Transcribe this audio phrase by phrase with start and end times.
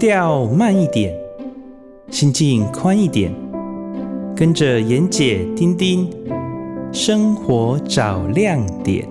[0.00, 1.14] 调慢一点，
[2.10, 3.30] 心境宽一点，
[4.34, 6.10] 跟着妍姐丁丁，
[6.90, 9.06] 生活找亮点。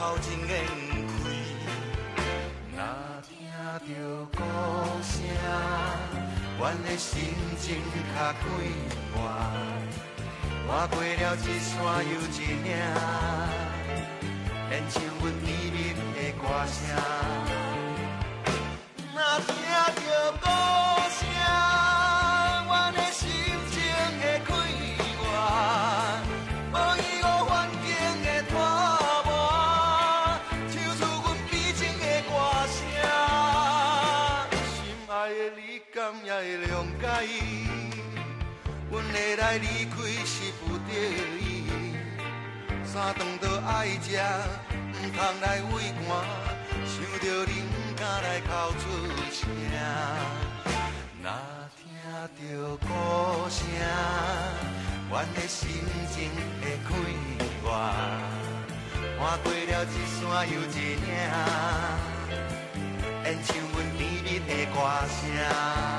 [0.00, 0.48] 头前免
[1.06, 1.12] 开。
[2.72, 2.80] 若
[3.28, 3.92] 听到
[4.32, 4.40] 鼓
[5.02, 5.12] 声，
[6.58, 7.12] 阮的心
[7.58, 7.76] 情
[8.16, 8.42] 较快
[9.12, 9.14] 活。
[10.66, 11.76] 跨过了一山
[12.08, 12.66] 又一岭，
[14.70, 15.76] 献唱阮甜蜜
[16.14, 16.74] 的歌声。
[19.12, 20.08] 若听到
[20.40, 20.44] 鼓
[43.00, 44.20] 三顿都爱食，
[44.76, 46.06] 唔通来畏寒。
[46.84, 48.48] 想着你唔敢来哭
[48.78, 48.82] 出
[49.32, 49.48] 声，
[51.22, 51.26] 若
[51.78, 51.82] 听
[52.36, 52.84] 着鼓
[53.48, 53.64] 声，
[55.08, 55.66] 阮的心
[56.10, 56.28] 情
[56.60, 56.90] 会快
[57.64, 57.64] 活。
[59.18, 60.20] 看过了一山
[60.52, 61.08] 又一岭，
[63.24, 64.76] 演唱阮甜蜜的歌
[65.08, 65.89] 声。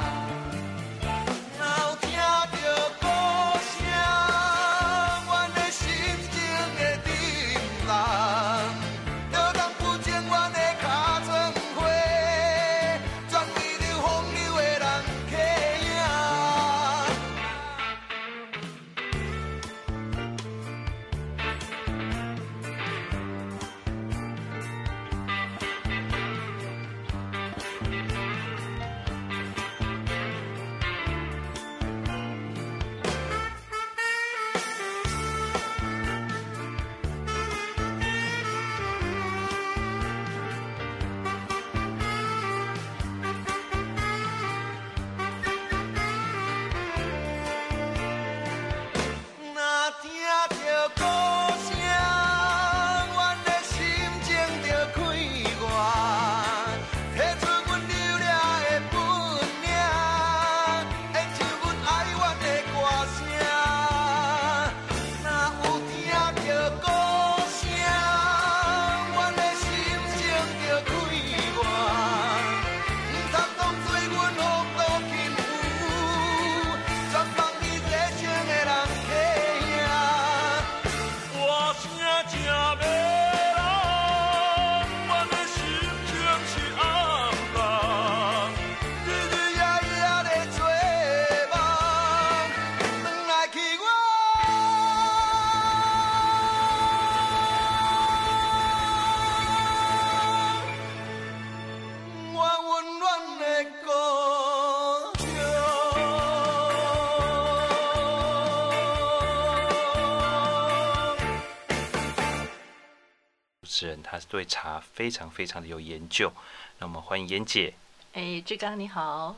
[113.87, 116.31] 人他是对茶非常非常的有研究，
[116.77, 117.73] 那我们欢迎妍姐。
[118.13, 119.35] 哎，志刚你好，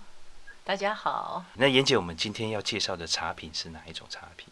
[0.66, 1.46] 大家好。
[1.54, 4.50] 那妍姐，我们今天要介绍的茶品是哪一种茶品？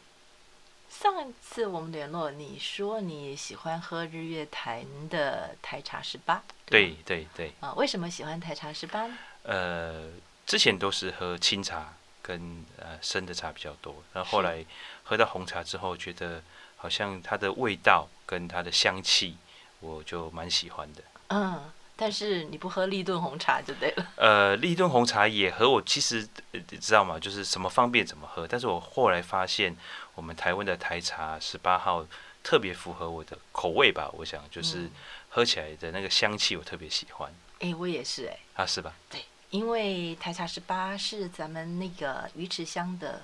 [0.90, 6.42] 上次我们联络，你说你喜欢喝日月潭的台茶十八。
[6.66, 7.52] 对对对。
[7.60, 9.10] 啊，为什么喜欢台茶十八？
[9.44, 10.10] 呃，
[10.46, 14.66] 之前都是喝清茶跟呃生的茶比较多，然后后来
[15.04, 16.44] 喝到红茶之后，觉得
[16.78, 19.38] 好像它的味道跟它的香气。
[19.84, 21.60] 我就蛮喜欢的，嗯，
[21.96, 24.06] 但是你不喝立顿红茶就对了。
[24.16, 27.18] 呃，立顿红茶也和我其实你知道吗？
[27.18, 28.48] 就是什么方便怎么喝。
[28.48, 29.76] 但是我后来发现，
[30.14, 32.06] 我们台湾的台茶十八号
[32.44, 34.08] 特别符合我的口味吧。
[34.14, 34.88] 我想就是
[35.30, 37.32] 喝起来的那个香气，我特别喜欢。
[37.58, 38.62] 哎、嗯欸，我也是哎、欸。
[38.62, 38.94] 啊，是吧？
[39.10, 43.22] 对，因为台茶十八是咱们那个鱼池乡的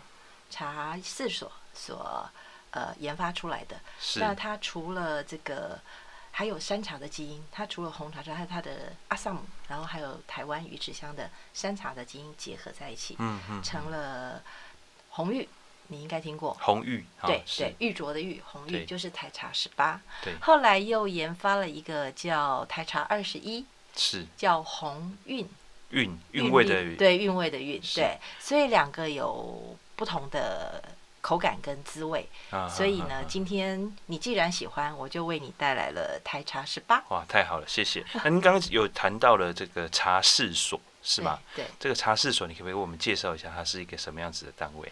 [0.52, 2.30] 茶事所所
[2.70, 3.80] 呃研发出来的。
[4.00, 4.20] 是。
[4.20, 5.80] 那它除了这个。
[6.30, 14.40] 还有山茶的基因，它除了红茶之外，还有它的阿萨姆，然后还有台湾鱼池乡的山茶的基因结合在一起，嗯嗯，成了
[15.10, 15.50] 红玉，
[15.88, 23.66] 你应该听过红玉，对对，玉镯的玉，红玉就是台茶十八，对，后来又研发了一个叫台茶二十一，
[23.96, 25.50] 是叫红韵，
[25.90, 30.84] 韵韵味的韵，对韵味的韵，对，所以两个有不同的。
[31.20, 32.26] 口感跟滋味。
[32.52, 37.04] 啊、所以呢，今天你既然喜欢，我就为你带来了台茶十八。
[37.10, 38.06] 哇，太好了，谢谢。
[38.14, 41.38] 那您刚刚有谈到了这个茶事所是吗？
[41.54, 44.90] 对，这个茶事所，你可不可以为我们介绍一下，它是一个什么样子的单位？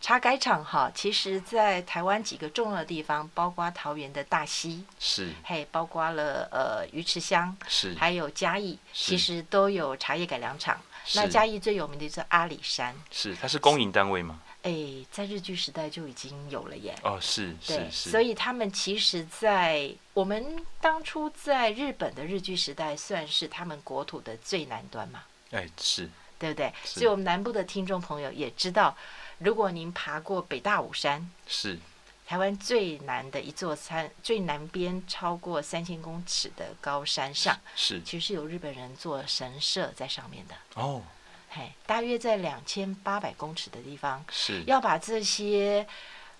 [0.00, 10.80] 茶改厂哈，其实，在台湾几个重要的地方，包括桃园的大溪，是，还包括了呃鱼池乡，是，还有嘉义，其实都有茶叶改良厂。
[11.14, 14.40] 那嘉义最有名的是阿里山，是，它是公营单位吗？
[14.62, 14.72] 哎，
[15.10, 16.94] 在日据时代就已经有了耶。
[17.02, 25.22] 哦，是，是，是，所以他们其实，在我们当初在日本的日据时代，算是他们国土的最南端嘛。
[25.50, 26.08] 哎，是，
[26.38, 26.72] 对不对？
[26.84, 28.96] 所以我们南部的听众朋友也知道。
[29.38, 31.78] 如果您爬过北大武山，是
[32.26, 41.02] 台湾最南的一座山，最南边超过三千公尺的高山上，是其实是有日本人做神社在上面的哦。
[41.50, 45.86] 嘿，大约在两千八百公尺的地方，是要把这些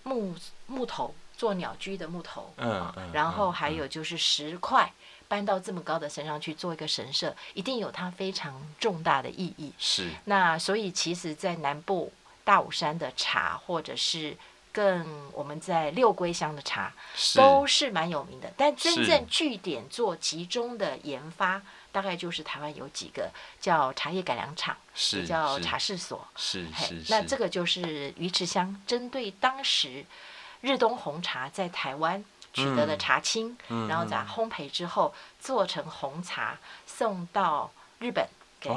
[0.02, 0.34] 木
[0.66, 4.92] 木头做鸟居的木头，嗯嗯，然后还有就是石块
[5.28, 9.72] 搬到这么高的山上去做一个神社，一定有它非常重大的意义。
[9.78, 12.12] 是那所以其实，在南部。
[12.48, 14.34] 大武山的茶，或者是
[14.72, 16.90] 更我们在六龟乡的茶，
[17.34, 18.50] 都是蛮有名的。
[18.56, 21.60] 但真正据点做集中的研发，
[21.92, 23.30] 大概就是台湾有几个
[23.60, 26.26] 叫茶叶改良厂，是叫茶事所。
[26.36, 30.06] 是是，那这个就是鱼池乡针对当时
[30.62, 32.24] 日东红茶在台湾
[32.54, 36.56] 取得的茶青，嗯、然后在烘焙之后做成红茶，
[36.86, 38.26] 送到日本。
[38.60, 38.70] 给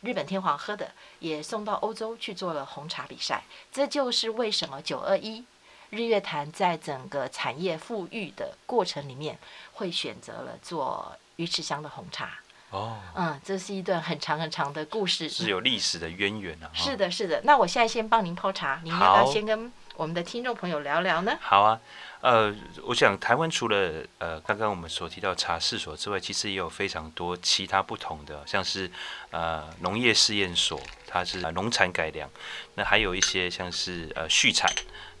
[0.00, 3.44] 日本天皇喝的，也送到欧洲去做了红茶比赛。
[3.70, 5.44] 这就是为什么九二一
[5.90, 9.38] 日月潭在整个产业富裕的过程里面，
[9.74, 12.38] 会选择了做鱼池乡的红茶。
[12.70, 16.70] 哦，嗯，这是一段很长很长的故事，是有历史的渊源啊。
[16.74, 17.40] 是的，是的。
[17.44, 21.38] 那我现在先帮您泡茶，您要不要先跟我们的听众朋友聊聊呢？
[21.40, 21.80] 好啊。
[22.20, 22.54] 呃，
[22.84, 28.90] 我想台湾除了呃刚刚我们所提到茶事所之外，其实也有非常多其他不同的，像是
[29.30, 32.28] 呃农业试验所，它是农产改良，
[32.74, 34.70] 那还有一些像是呃畜产，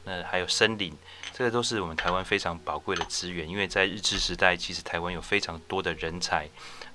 [0.04, 0.94] 那还有森林，
[1.32, 6.48] 这个都是我们台湾非常宝贵的资源，因为在日治时代，其实台湾有非常多的人才，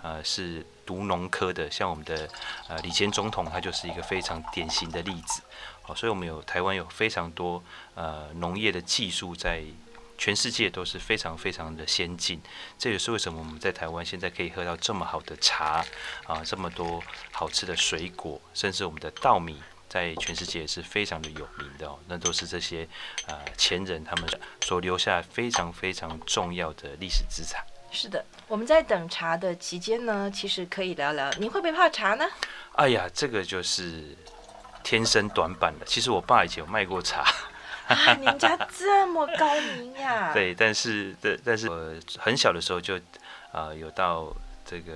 [0.03, 2.29] 呃是读农科的，像我们的
[2.67, 5.41] 呃李前总统，他就是一个非常典型的例子。
[5.81, 7.63] 好，所以我们有台湾有非常多
[7.95, 9.63] 呃农业的技术在。
[10.17, 12.39] 全世界都是非常非常的先进，
[12.77, 15.83] 这也是为什么我们在台湾现在可以喝到这么好的茶
[16.27, 17.01] 啊，这么多
[17.31, 21.97] 好吃的水果，甚至我们的稻米在全世界也是非常的有名的哦。
[22.07, 22.87] 那都是这些
[23.25, 24.29] 呃前人他们
[24.63, 27.65] 所留下非常非常重要的历史资产。
[27.91, 32.23] 是的，我们在等茶的期间呢，其实可以聊聊，你会不会泡茶呢？
[32.73, 34.15] 哎呀，这个就是
[34.83, 35.85] 天生短板的。
[35.85, 37.25] 其实我爸以前有卖过茶。
[37.87, 40.31] 啊，您家这么高明呀！
[40.33, 42.97] 对，但是，对，但是我很小的时候就，
[43.51, 44.33] 呃，有到
[44.65, 44.93] 这个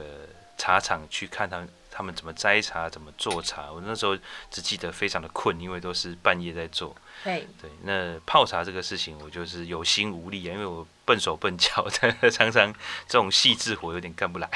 [0.57, 3.69] 茶厂去看他们，他们怎么摘茶，怎么做茶。
[3.69, 4.17] 我那时候
[4.49, 6.95] 只记得非常的困，因为都是半夜在做。
[7.21, 12.73] 对，对，那泡茶这个事情，我就是有心无力啊，因为我笨手笨脚的， 常常
[13.07, 14.49] 这种细致活有点干不来。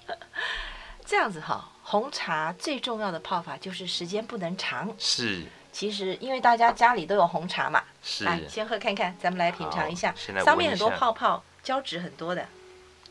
[1.04, 4.92] 这样子哈，红茶最重要的泡法就是时间不能长。
[4.98, 5.44] 是。
[5.70, 10.12] 其实，因为大家家里都有红茶嘛，是，来先喝看看，咱们来品尝一下，
[10.44, 12.48] 上面很多泡泡，胶质很多的。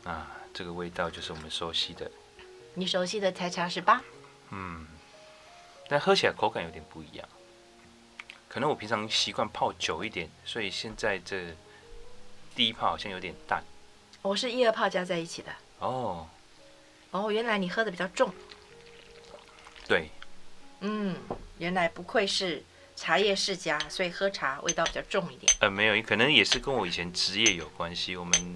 [0.04, 2.10] 啊，这个味道就是我们熟悉的。
[2.74, 4.02] 你熟悉的台茶十八。
[4.50, 4.86] 嗯，
[5.88, 7.26] 但喝起来口感有点不一样。
[8.48, 11.56] 可能我平常习惯泡久一点，所以现在这
[12.54, 13.64] 第一泡好像有点淡。
[14.20, 15.50] 我是一二泡加在一起的。
[15.78, 16.26] 哦。
[17.10, 18.32] 哦，原来你喝的比较重。
[19.86, 20.08] 对。
[20.80, 21.16] 嗯。
[21.58, 22.64] 原来不愧是
[22.96, 25.52] 茶叶世家，所以喝茶味道比较重一点。
[25.60, 28.16] 呃，没有，可能也是跟我以前职业有关系。
[28.16, 28.54] 我们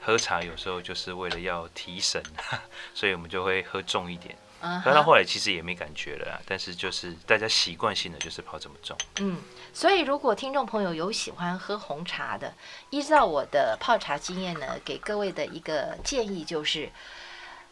[0.00, 2.20] 喝茶有时候就是为了要提神，
[2.92, 4.36] 所以我们就会喝重一点。
[4.60, 4.80] Uh-huh.
[4.80, 8.98] 喝到后来其实也没感觉了，但是就是大家习惯性的就是泡这么重。
[9.20, 9.38] 嗯，
[9.72, 12.52] 所以如果听众朋友有喜欢喝红茶的，
[12.90, 16.90] 依照我的泡茶经验呢，给各位的一个建议就是，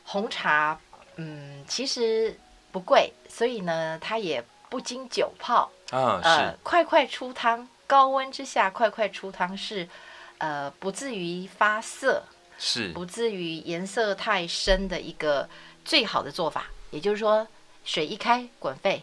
[0.05, 0.81] 红茶，
[1.17, 2.39] 嗯，其实
[2.79, 4.45] 不贵，所以呢，它也。
[4.71, 9.89] 不经久泡，啊，呃，快快出汤，高温之下快快出汤是，
[10.37, 12.23] 呃，不至于发涩，
[12.59, 15.49] 是不至于颜色太深的一个
[15.87, 16.67] 最好的做法。
[16.91, 17.47] 也就是说，
[17.83, 19.03] 水一开滚沸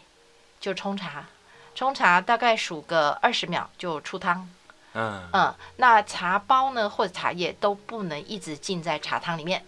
[0.59, 1.25] 就冲茶，
[1.73, 4.47] 冲茶大概数个二十秒就出汤。
[4.93, 9.65] 嗯嗯，那茶包呢或者茶叶都不能一直浸在茶汤里面，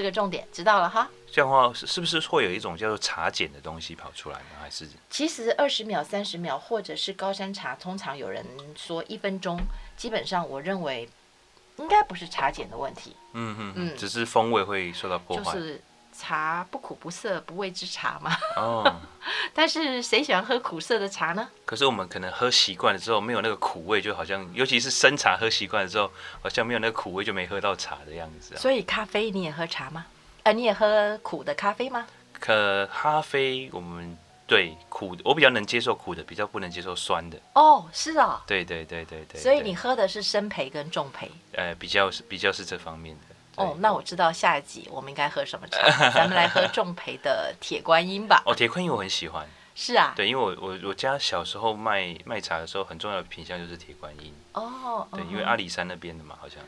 [0.00, 1.06] 这个重点知道了哈。
[1.30, 4.46] 这样的话是不是会有一种叫做茶碱的东西跑出来呢？
[4.58, 8.42] 还是其实二十秒、三十秒，或者是高山茶，通常有人
[8.74, 9.60] 说一分钟，
[9.94, 11.06] 基本上我认为
[11.76, 13.14] 应该不是茶碱的问题。
[13.34, 15.54] 嗯嗯嗯，只是风味会受到破坏。
[16.12, 18.36] 茶不苦不涩，不谓之茶嘛。
[18.56, 19.00] 哦。
[19.52, 21.48] 但是谁喜欢喝苦涩的茶呢？
[21.64, 26.10] 可是我们可能喝习惯了之后，没有那个苦味，就好像尤其是生茶喝习惯了之后，
[26.42, 28.58] 好像没有那个苦味，就没喝到茶的样子啊。
[28.58, 30.06] 所以咖啡你也喝茶吗？
[30.44, 32.06] 呃，你也喝苦的咖啡吗？
[32.32, 37.38] 可咖啡我们对苦，我比较能接受苦的，比较不能接受酸的。
[37.54, 38.42] 哦，是啊。
[38.46, 39.40] 对对对对对。
[39.40, 41.30] 所以你喝的是生培跟重培？
[41.52, 43.29] 呃，比较是比较是这方面的。
[43.60, 45.78] 哦，那我知道下一集我们应该喝什么茶，
[46.10, 48.42] 咱们来喝重培的铁观音吧。
[48.46, 49.46] 哦，铁观音我很喜欢。
[49.74, 50.12] 是啊。
[50.16, 54.34] 对，因为我我我家小时候卖卖茶的时候，很重要的品相就是铁观音。
[54.54, 55.06] 哦。
[55.12, 56.58] 对，因为阿里山那边的嘛，好像。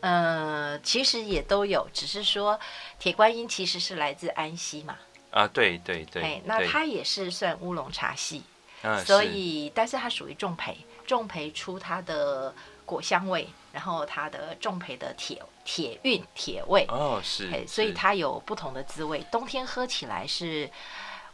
[0.00, 2.58] 呃，其实也都有，只是说
[2.98, 4.96] 铁观音其实是来自安溪嘛。
[5.30, 6.22] 啊，对对对。
[6.22, 8.42] 哎，那它也是算乌龙茶系，
[8.82, 12.52] 啊、所以但是它属于重培，重培出它的
[12.84, 16.84] 果香味，然后它的重培的铁铁韵铁味。
[16.88, 17.50] 哦，是。
[17.52, 20.70] 哎，所以它有不同的滋味，冬天喝起来是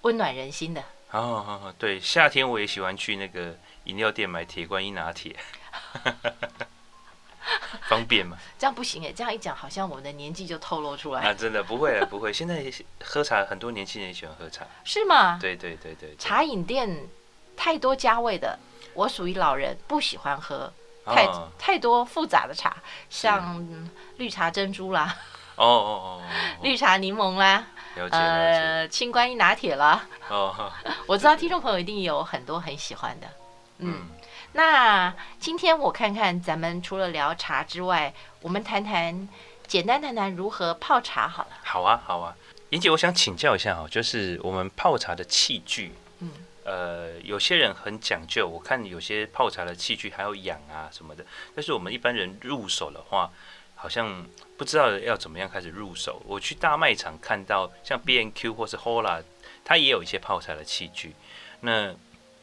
[0.03, 0.81] 温暖人心的。
[1.11, 5.37] 哦哦，对，夏天我也喜欢去那个饮料店买铁观音拿铁。
[7.89, 8.37] 方便吗？
[8.59, 11.23] 这样不行哎，这样一讲，好像我们的年纪就透露出来。
[11.23, 12.31] 啊， 真的不会了，不会。
[12.31, 12.71] 现在
[13.03, 15.39] 喝茶，很多年轻人喜欢喝茶，是吗？
[15.41, 16.15] 对对对对。
[16.17, 17.09] 茶饮店
[17.57, 18.59] 太多加味的，
[18.93, 20.71] 我属于老人，不喜欢喝
[21.15, 22.77] 太、哦、太多复杂的茶，
[23.09, 25.17] 像绿茶珍珠啦，
[25.57, 26.23] 哦哦哦，
[26.63, 27.67] 绿茶柠檬啦。
[28.11, 30.71] 呃，青观音拿铁啦，哦，
[31.09, 33.27] 我知道听众朋友一定有很多很喜欢的，
[33.79, 33.93] 嗯。
[33.99, 34.09] 嗯。
[34.53, 39.29] 那今天我看看，咱们除了聊茶之外，我们谈谈，
[39.67, 41.51] 简单谈谈如何泡茶好了。
[41.65, 42.35] 好啊，好啊，
[42.71, 46.08] 莹姐，我想请教一下哈，就是我们泡茶的器具，嗯，
[46.69, 53.31] 呃，有些人很讲究，我看有些泡茶的器具还有养啊什么的，但是我们一般人入手的话，
[53.75, 54.27] 好像
[54.59, 56.21] 不知道要怎么样开始入手。
[56.27, 59.23] 我去大卖场看到，像 B N Q 或是 Hola，
[59.65, 61.15] 它也有一些泡茶的器具，
[61.61, 61.95] 那。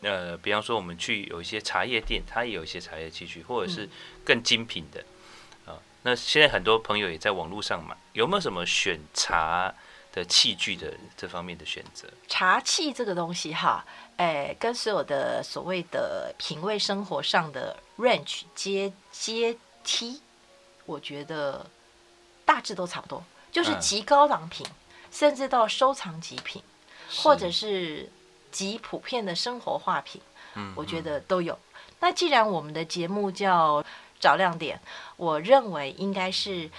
[0.01, 3.89] 呃，比方说我们去有一些茶叶店，它也有一些茶叶器具，或者是
[4.23, 4.99] 更精品的
[5.65, 5.81] 啊、呃。
[6.03, 9.73] 那现在很多朋友也在网络上买，有没有什么选茶
[10.15, 12.07] 的器具的这方面的选择？
[12.27, 13.85] 茶器这个东西哈，
[14.17, 20.21] 哎，跟所有的所谓的品味生活上的 range 阶阶梯，
[20.85, 21.63] 我觉得
[22.45, 24.75] 大致都差不多，就是极高档品，嗯、
[25.11, 26.63] 甚至到收藏极品，
[27.17, 28.09] 或者是。
[28.51, 30.21] 极普遍的生活化品，
[30.53, 31.59] 嗯我觉得都有。
[31.99, 33.83] 那既然我们的节目叫
[34.17, 34.79] 找亮点，
[35.17, 36.69] 我认为应该是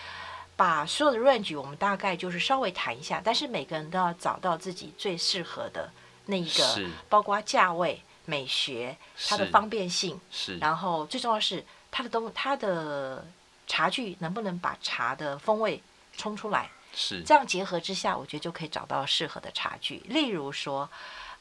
[0.57, 5.91] 把所有的 range 我们大概就是稍微谈一下，但是每个人都要找到自己最适合的
[6.25, 8.97] 那一个，包括价位、美学、
[9.29, 10.59] 它的方便性，是。
[10.59, 13.27] 然后最重要是它的东，它的
[13.67, 15.83] 茶具能不能把茶的风味
[16.17, 16.71] 冲出来？
[16.95, 17.23] 是。
[17.23, 20.03] 这样结合之下，我觉得就可以找到适合的茶具。
[20.07, 20.89] 例如说。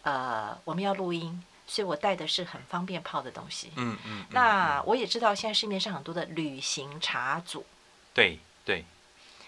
[0.06, 3.72] 呃，我们要录音，所以我带的是很方便泡的东西。
[3.76, 4.20] 嗯嗯。
[4.20, 7.66] 嗯，那我也知道，现在市面上很多的旅行茶组。
[8.14, 8.86] 对对。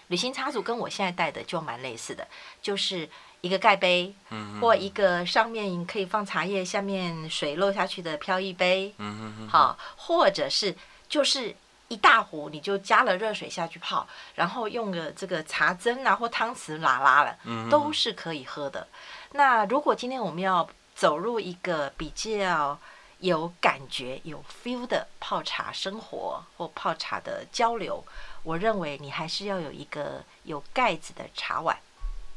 [0.08, 2.26] 旅行茶组跟我现在带的就蛮类似的，
[2.60, 3.08] 就是
[3.40, 8.92] 一个盖杯，嗯，或一个上面可以放茶叶，下面水漏下去的飘逸杯。
[8.98, 9.48] 嗯嗯。
[9.48, 10.74] 好，或者是
[11.08, 11.54] 就是
[11.88, 18.88] 一大壶，你就加了热水下去泡，然后用个这个茶针啊或汤匙拉拉了，嗯，都是可以喝的。
[19.32, 22.78] 那如果今天我们要走入一个比较
[23.20, 28.04] 有感觉、有 feel 的泡茶生活或泡茶的交流，
[28.42, 31.76] 我认为你还是要有一个有盖子的茶碗。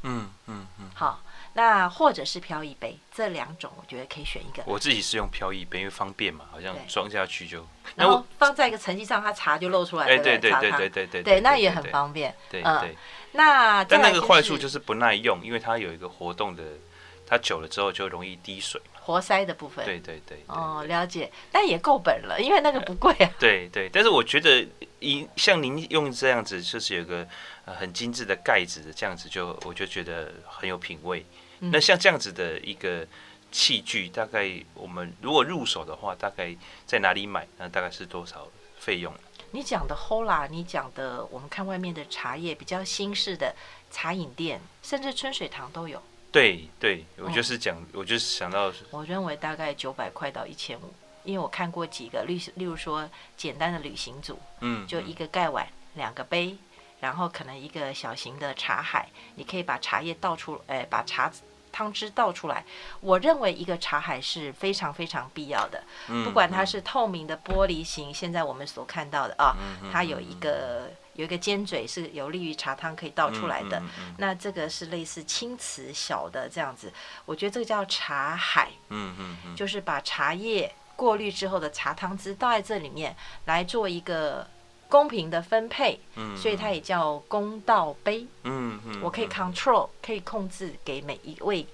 [0.03, 0.89] 嗯嗯嗯。
[0.95, 1.21] 好，
[1.53, 4.63] 那或者是飘逸杯，这两种我觉得可以选一个。
[4.65, 7.65] 我自己是用飘逸杯，因为方便嘛，好像装下去就。
[7.95, 10.13] 然 后放在一个层级上，它茶就露出来了。
[10.13, 11.23] 哎，对对对对对对。
[11.23, 12.35] 对，那也很方便。
[12.49, 12.97] 对对。
[13.33, 16.63] 那但那个坏处就是不耐用，因为它有一个活动的，
[17.27, 19.00] 它久了之后就容易滴水嘛。
[19.11, 19.83] 活塞的部分。
[19.85, 20.43] 对对对。
[20.47, 23.29] 哦，了解，但也够本了，因为那个不贵啊。
[23.37, 24.65] 对对，但是我觉得，
[24.99, 27.27] 一像您用这样子，就是有个
[27.65, 31.25] 很精致的盖子的这样子，就我就觉得很有品味。
[31.59, 33.05] 那像这样子的一个
[33.51, 37.47] 器具，大概我们如果入手的话，大概在哪里买？
[37.57, 38.47] 那大概是多少
[38.79, 39.13] 费用？
[39.51, 43.53] 你讲的 Hola，你讲的我们看外面的茶叶比较新式的
[43.91, 46.01] 茶饮店，甚至春水堂都有。
[46.31, 50.93] 对对，我就是讲，嗯、我就是想到，我认为大概九百块到一千五，
[51.25, 56.55] 因为我看过几个，例例如说简单的旅行组，嗯，就一个盖碗，两个杯，
[57.01, 61.29] 然后可能一个小型的茶海，你可以把茶叶倒出，哎，把茶
[61.69, 62.63] 汤汁倒出来。
[63.01, 65.83] 我认为一个茶海是非常非常必要的，
[66.23, 69.57] 不管它是透明的玻璃型，现在我们所看到的啊，
[69.91, 70.89] 它有一个。
[71.15, 76.91] 有一个尖嘴是有利于茶汤可以倒出来的，嗯嗯嗯、那这个是类似青瓷小的这样子，
[77.25, 83.13] 我觉得这个叫茶海，嗯嗯嗯、就是把茶叶过滤之后的茶汤汁倒在这里面
[83.45, 84.47] 来做一个
[84.87, 91.67] 公平的分配，嗯、所以它也叫公道杯，嗯嗯、我可以 control 可以控制给每一位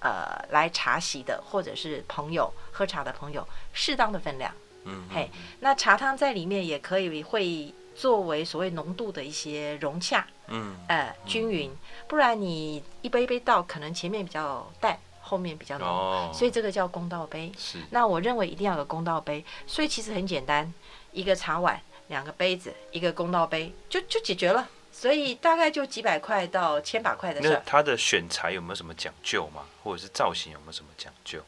[0.00, 4.52] 呃来茶席的或者是朋友喝茶的朋友适当的分量，
[4.84, 7.72] 嗯、嘿，那茶汤在里面也可以会。
[7.94, 11.70] 作为所谓浓度的一些融洽，嗯，呃，均匀，
[12.08, 17.52] 不然你一杯一杯倒，可能前面比较淡，后面比较浓，哦、所以这个叫公道杯。
[17.56, 20.72] 是，那我认为一定要有公道杯，所以其实很简单，
[21.12, 24.68] 一个茶碗，两个杯子，一个公道杯，就就解决了。
[24.94, 27.48] 所以大概就几百块到千把块的事。
[27.48, 29.62] 那它的选材有没有什么讲究吗？
[29.82, 31.40] 或者是造型有没有什么讲究？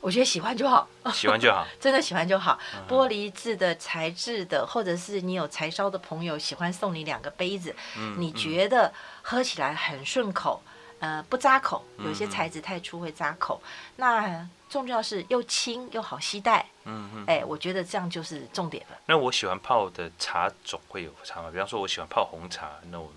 [0.00, 2.56] 我觉得喜欢就好，喜欢就好， 真的喜欢就好。
[2.88, 10.62] 玻璃制的、材质的，或者是你有柴烧的朋友喜欢送你两个杯子，嗯、你觉得喝起来很顺口，
[11.00, 11.84] 呃，不扎口。
[11.98, 13.60] 有些材质太粗会扎口。
[13.64, 16.64] 嗯、那重要是又轻又好携带。
[16.84, 17.24] 嗯嗯。
[17.26, 18.96] 哎，我觉得这样就是重点了。
[19.06, 21.50] 那我喜欢泡的茶种会有差吗？
[21.50, 23.10] 比方说，我喜欢泡红茶，那我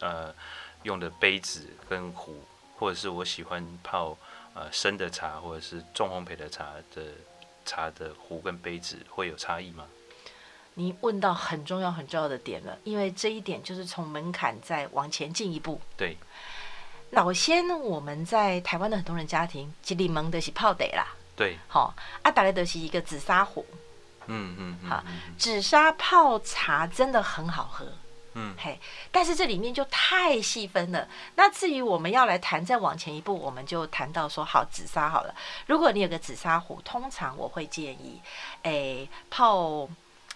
[0.00, 0.32] 呃
[0.84, 2.42] 用的杯子跟壶，
[2.78, 4.16] 或者是我喜欢泡。
[4.54, 7.02] 呃，生的茶或者是重烘焙的茶的
[7.64, 9.86] 茶的壶跟杯子会有差异吗？
[10.74, 15.80] 你问到很重要很重要的点了，因为这一点就是从门槛再往前进一步。
[15.96, 16.16] 对，
[17.10, 21.06] 老先我们在台湾的很多人家庭，吉里蒙的是泡得啦。
[21.36, 23.66] 对，好，阿达莱德是一个紫砂壶。
[24.26, 25.04] 嗯嗯，嗯好，
[25.36, 27.86] 紫砂泡茶真的很好喝。
[28.34, 28.78] 嗯，嘿，
[29.10, 31.06] 但是这里面就太细分了。
[31.36, 35.34] 那至于我们要来谈，再往前一步，我们就谈到说，好，紫砂好了。
[35.66, 38.20] 如果你有个紫砂壶，通常我会建议，
[38.62, 39.88] 哎，泡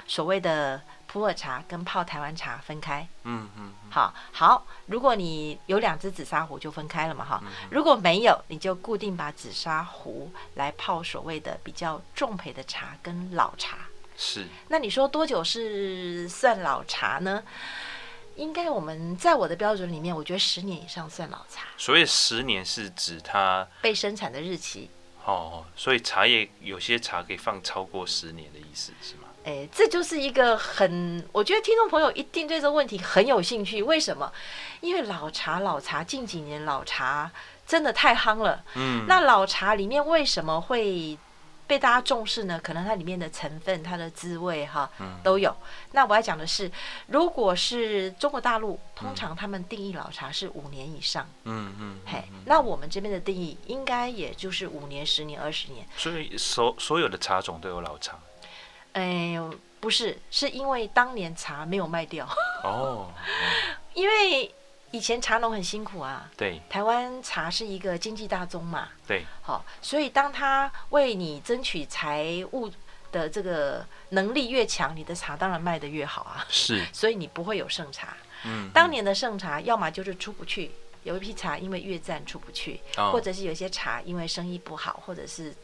[0.07, 3.09] 所谓的普洱茶跟泡台湾茶分开。
[3.23, 7.43] 嗯嗯，好好，如果你有两只紫砂壶，就分开了嘛，哈。
[7.71, 13.79] 如果没有，你就固定把紫砂壶来泡所谓的比较重焙的茶跟老茶。
[14.17, 14.47] 是。
[14.69, 17.43] 那你说多久是算老茶呢？
[18.37, 21.69] 应该我们在我的标准里面，我觉得十年以上算老茶。
[21.79, 24.91] 所以十年是指它被生产的日期。
[25.25, 29.23] 哦，所以茶叶有些茶可以放超过十年的意思是吗？
[29.45, 33.83] 哎，这就是一个很，我觉得听众朋友一定对这个问题很有兴趣。
[33.83, 34.31] 为什么？
[34.83, 37.31] 因为老茶老茶近几年老茶
[37.67, 38.63] 真的太夯了。
[38.75, 39.07] 嗯。
[39.09, 41.17] 那老茶里面为什么会？
[41.67, 44.89] 被大家重视呢，可能它里面的成分、它的滋味哈
[45.23, 45.55] 都有。
[45.93, 46.71] 那我要讲的是，
[47.09, 51.29] 如果是中国大陆，通常他们定义老茶是五年以上。
[51.45, 52.01] 嗯嗯。
[52.07, 55.87] 嘿，那我们这边的定义应该也就是五年、十年、二十年。
[55.97, 58.19] 所以所所有的茶种都有老茶？
[58.93, 59.37] 哎，
[59.81, 62.29] 不是，是因为当年茶没有卖掉。
[62.63, 63.11] 哦。
[63.95, 64.55] 因为。
[64.97, 72.71] 以前茶农很辛苦啊，对，台湾茶是一个经济大宗嘛，对，好，所以当他为你争取财务
[73.13, 78.17] 的这个能力越强，你的茶当然卖得越好啊，是， 所以你不会有剩茶。
[78.47, 80.71] 嗯，当年的剩茶要么就是出不去，
[81.03, 85.55] 有一批茶因为越战出不去，哦，或者是有些茶因为生意不好，或者是。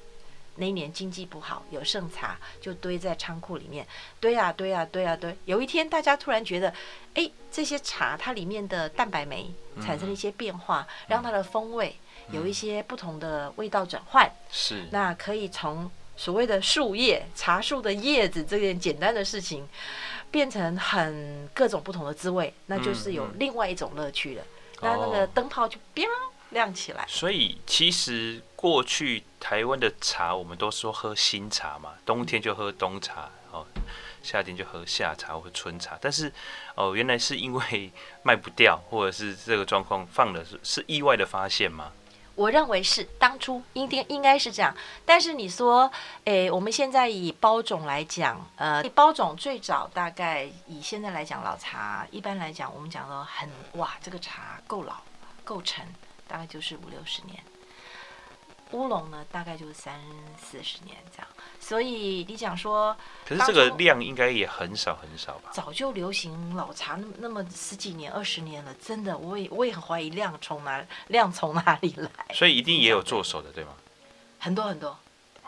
[0.57, 3.87] 那一年经济不好，有剩茶就堆在仓库里面，
[4.21, 5.35] 堆啊堆啊堆啊堆。
[5.47, 6.73] 有一天，大家突然觉得，
[7.15, 11.97] 哎，这些茶它里面的蛋白酶产生了一些变化，嗯、让它的风味
[12.31, 14.31] 有一些不同的味道转换。
[14.51, 19.67] 是，那可以从所谓的树叶茶树的叶子这件简单的事情，
[20.31, 24.43] 变成很各种不同的滋味，那就是有另外一种乐趣了。
[24.43, 26.07] 嗯嗯、那那个灯泡就变
[26.53, 27.05] 亮起来。
[27.09, 29.25] 所以其实过去。
[29.43, 33.67] 台湾的茶，我们都说喝新茶嘛，冬天就喝冬茶，哦，
[34.23, 35.99] 夏天就喝夏茶或春茶。
[36.01, 36.33] 但是，
[36.77, 41.91] 哦，原来是因为卖不掉，或者是这个状况放的是是意外的发现吗？
[42.37, 44.73] 我认为是当初应该应该是这样。
[45.05, 45.91] 但是你说，
[46.23, 54.99] 诶，我们现在以包种来讲，呃，包种最早大概以现在来讲，老茶一般来讲，我们讲说很哇，这个茶够老
[55.43, 55.85] 够陈，
[56.33, 57.39] 大概就是五六十年。
[58.71, 60.01] 乌龙呢，大概就是三
[60.41, 61.29] 四十年这样，
[61.61, 62.97] 所以你讲说，
[63.29, 65.51] 可是这个量应该也很少很少吧？
[65.53, 72.11] 早就流行老茶那么那么十几年、二十年了，真的，我也我也很怀疑量从哪量从哪里来。
[72.33, 73.75] 所以一定也有做手的，对吗？
[74.39, 74.99] 很多很多，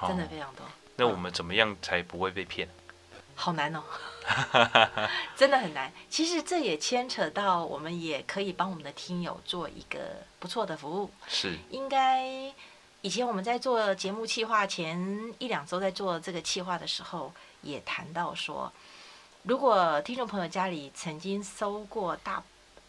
[0.06, 0.66] 真的非常多。
[0.96, 2.68] 那我们怎么样才不会被骗？
[3.34, 3.82] 好难哦。
[5.36, 5.92] 真的很难。
[6.08, 9.98] 其实这也牵扯到，我们也可以帮我们的听友做一个
[10.38, 11.10] 不错的服务。
[11.26, 12.26] 是，应该
[13.02, 17.32] 以前我们在做节目企划前一两周，在做这个企划的时候，
[17.62, 18.72] 也谈到说，
[19.42, 22.42] 如果听众朋友家里曾经收过大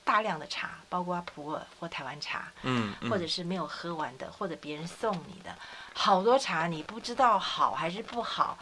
[0.05, 5.53] 大量的茶，包括普洱或台湾茶，嗯，嗯，或者是没有喝完的，或者别人送你的，
[5.93, 8.57] 好多茶你不知道好还是不好。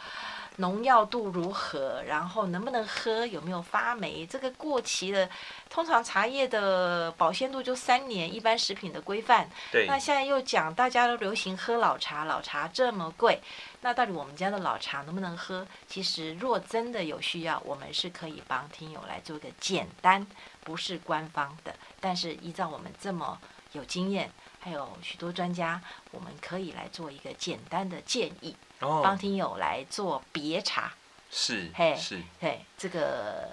[0.58, 2.04] 农药度如何？
[2.04, 3.26] 然后能不能喝？
[3.26, 4.26] 有没有发霉？
[4.26, 5.30] 这个过期的，
[5.70, 9.50] 通常茶叶的保鲜度就三年，一般食品的规范。
[9.72, 9.88] 对。
[9.88, 13.42] 那现在又讲大家都流行喝老茶，老茶这么贵，
[13.82, 15.66] 那到底我们家的老茶能不能喝？
[15.88, 20.26] 其实若真的有需要，我们是可以帮听友来做一个简单，
[20.63, 23.39] 不是官方的，但是依照我们这么
[23.72, 28.56] 有经验，还有许多专家，我们可以来做一个简单的建议。
[29.04, 30.91] 帮听友来做别茶，
[31.32, 33.50] 是，嘿，是，嘿，这个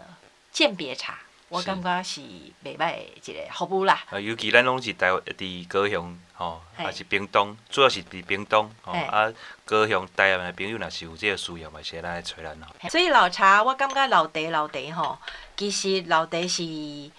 [0.52, 2.20] 鉴别茶，我感觉是
[2.64, 4.04] 袂歹一个服务啦。
[4.10, 9.32] 啊尤其咱拢是台湾伫高雄，吼，也是屏东，主要是伫屏东，吼，啊，
[9.64, 12.88] 高雄台湾的朋友若是有这个需要嘛，是来找咱吼。
[12.88, 15.18] 所以老茶，我感觉老茶老茶吼，
[15.56, 17.10] 其实老茶是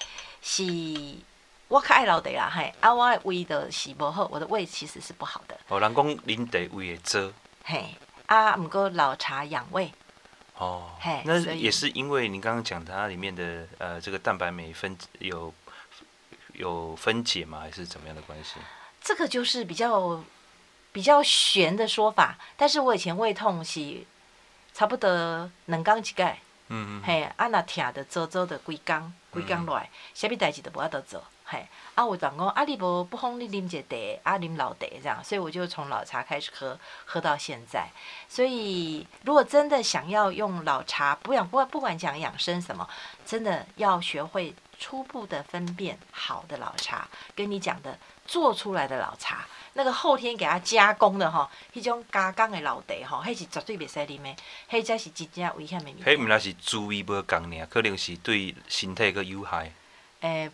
[0.41, 0.63] 是，
[1.67, 5.57] 我较爱老茶啦，嘿，啊，我的胃的是无好，我的胃其实是不好的。
[5.67, 7.33] 哦，人讲啉茶胃会做。
[7.63, 7.95] 嘿，
[8.25, 9.91] 啊，毋过老茶养胃。
[10.55, 15.53] 哦，嘿，那也是因为你刚刚讲它里面的呃这个蛋白酶分有
[16.53, 17.61] 有分解吗？
[17.61, 18.55] 还是怎么样的关系？
[19.01, 20.23] 这个就是比较
[20.91, 22.37] 比较玄的说法。
[22.55, 24.05] 但是我以前胃痛是
[24.73, 31.23] 差不多两工一盖，嗯嗯，嘿，啊那疼的做做的规工规工落来，啥物代志都无法度做。
[31.51, 37.89] 嘿，啊，我讲讲，啊，你无不妨你啉一茶，啊，啉老茶这样，所以我就从老茶开始喝，喝到现在。
[38.29, 42.87] 所以，如果真的想要用老茶，不养不管不管讲养生什么，
[43.25, 54.35] 真的要学会初步的分辨好的老茶，跟你讲的做出来的老茶，那个后天给它加工的哈，迄种加工的老茶哈，迄是绝对袂使啉的，
[54.69, 55.91] 迄才是真正危险的。
[55.91, 59.73] 迄毋那是滋味无共尔，可能是对身体个有害。
[60.21, 60.51] 诶、欸。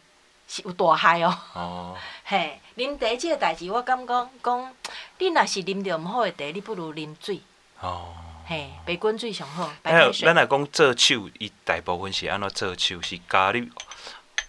[0.48, 4.76] 是有大害哦，哦， 嘿，啉茶这个代志，我感觉讲，
[5.18, 7.42] 你若是啉着毋好的茶，你不如啉水。
[7.82, 8.14] 哦，
[8.48, 9.70] 嘿，白滚水上好。
[9.84, 13.02] 还有，咱来讲做手，伊大部分是安怎做手？
[13.02, 13.66] 是加入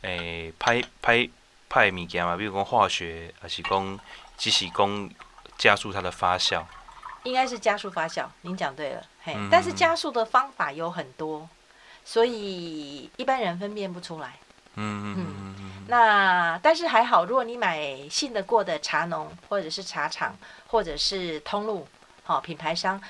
[0.03, 1.29] 诶，歹歹
[1.69, 2.37] 歹物件嘛？
[2.37, 4.01] 比如讲化学，还是讲
[4.37, 5.11] 只是讲
[5.59, 6.63] 加速它的发酵？
[7.25, 9.03] 应该是加速发酵，您讲对了。
[9.25, 11.49] 嘿，嗯、但是加速的方法有很多，
[12.05, 14.39] 所以一般人分辨不出来。
[14.81, 20.37] 嗯嗯嗯嗯，那但是还好，如果你买信得过的茶农，或者是茶厂，
[20.69, 21.85] 或者是通路，
[22.23, 23.03] 好、哦、品牌商，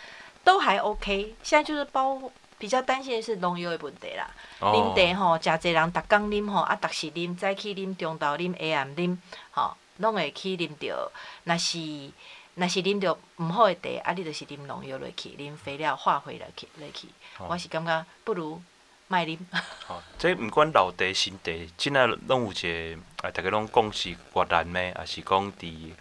[0.43, 1.35] 都还 OK。
[1.43, 2.19] 现在就是包
[2.57, 4.31] 比较担心的是农药的问题啦。
[4.61, 9.19] 啉茶吼，真侪人逐工啉吼，啊，逐时啉，早起啉，中昼啉，下暗啉，
[9.51, 11.13] 吼，拢会去啉着。
[11.45, 11.79] 若是
[12.55, 17.09] 若是啉着毋好的茶，啊，你就是啉农药落去，啉肥料化肥落去落去。
[17.39, 18.59] 哦、我是感觉不如。
[19.09, 19.39] 卖啉，
[19.89, 25.95] 哦，这毋管老茶新茶，即个拢有一个，啊，大家拢讲是越南的，还是讲伫一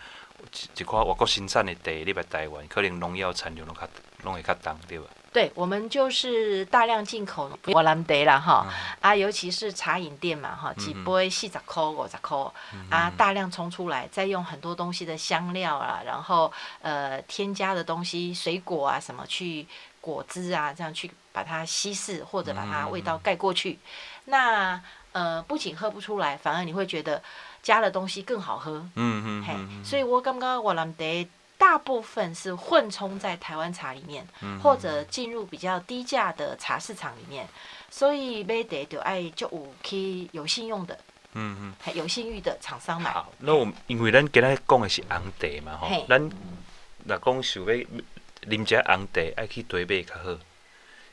[0.75, 3.87] 一块外国生产的茶，你来台湾，可能农药残留拢较
[4.23, 5.05] 拢会较重，对吧？
[5.31, 12.37] 对，我们就是大量进口越南茶啦，哈，嗯、啊，尤其是茶饮店嘛，哈，几杯四十块五十块，
[12.73, 19.65] 嗯、啊，大量冲出来，再用很多东西的香料啊，然后呃，添加的东西，水果啊什么去。
[20.07, 23.73] 果汁啊，这样去把它稀释，或者把它味道盖过去。
[23.73, 23.79] 嗯、
[24.25, 27.21] 那呃，不仅喝不出来，反而你会觉得
[27.61, 28.71] 加了东西更好喝。
[28.95, 31.03] 嗯嗯，嗯嘿，所以我刚刚越南茶
[31.57, 37.45] 大部分是混充在台湾茶里面，嗯、或者进入比较低价的茶市场里面。
[37.89, 40.97] 所以买茶就爱就有去有信用的，
[41.33, 43.11] 嗯嗯，有信誉的厂商买。
[43.11, 46.31] 好，那我因为咱今日讲的是红茶嘛，吼嘿，咱
[47.05, 47.73] 若讲想要。
[48.49, 50.37] 啉只红茶爱去对买较好，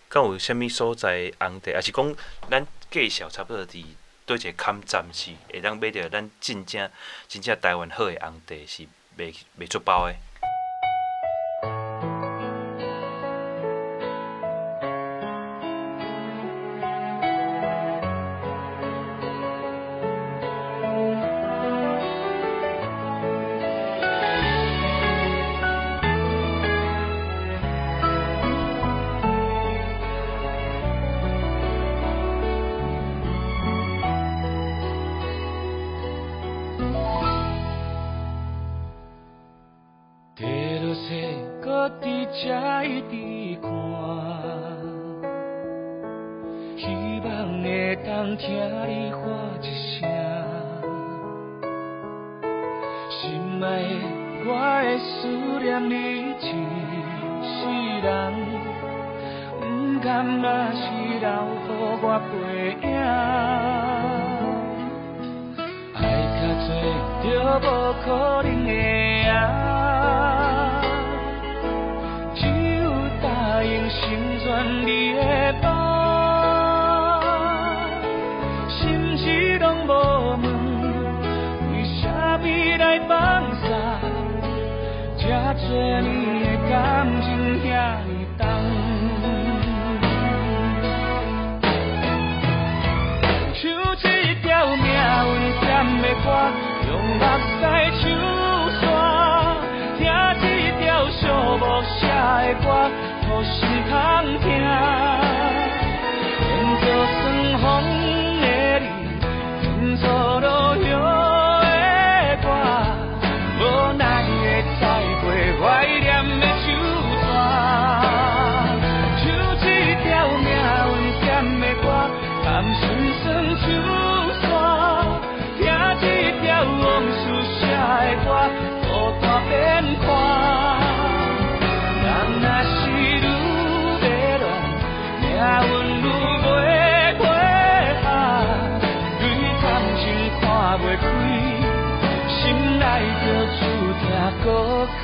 [0.09, 1.73] 敢有啥物所在红茶？
[1.73, 2.16] 还是讲
[2.51, 3.85] 咱介绍差不多伫
[4.25, 6.90] 对一个坎站是会当买着咱真正
[7.29, 10.16] 真正台湾好诶红茶是卖卖出包诶。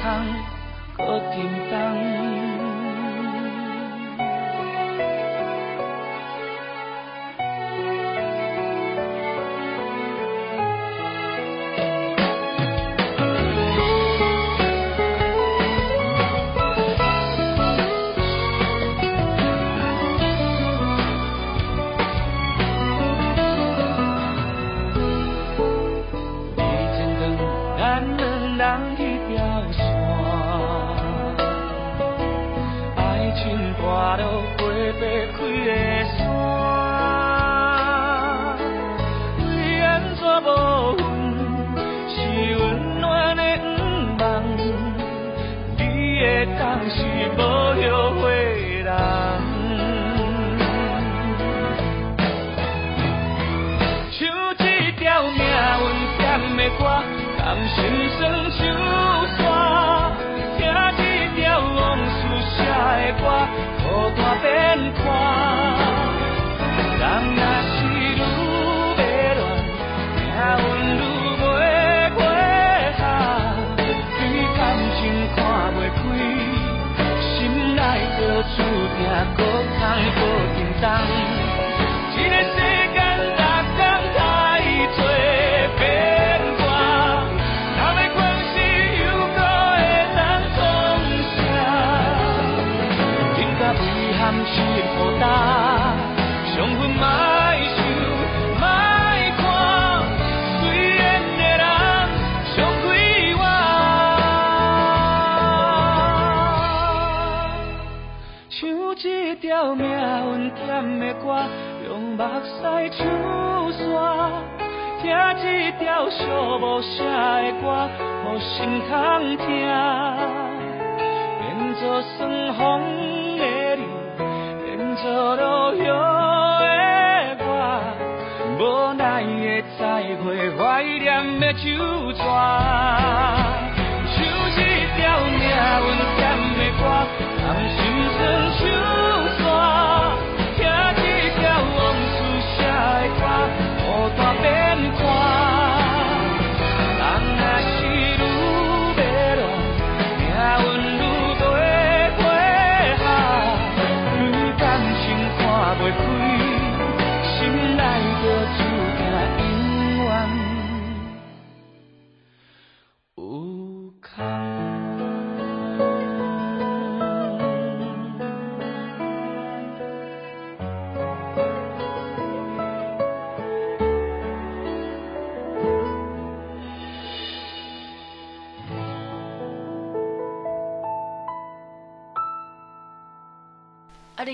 [0.01, 0.40] 孤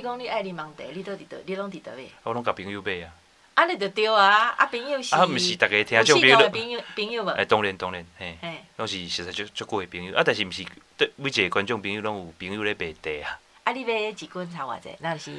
[0.06, 2.08] 讲你爱啉红茶，你倒伫倒，你拢伫倒位？
[2.22, 3.12] 我拢甲朋友买啊。
[3.54, 4.54] 啊，你着对啊！
[4.56, 5.14] 啊，朋友是。
[5.14, 6.36] 啊，毋是逐个听众朋友。
[6.50, 7.30] 朋友朋友无？
[7.30, 8.38] 哎，当然当然，嘿。
[8.40, 8.62] 嘿。
[8.76, 10.64] 拢是实在足足够诶朋友，啊，但是毋是
[10.96, 13.40] 对每一个观众朋友拢有朋友咧买茶啊。
[13.64, 14.90] 啊，你买一斤差偌济？
[15.00, 15.32] 那是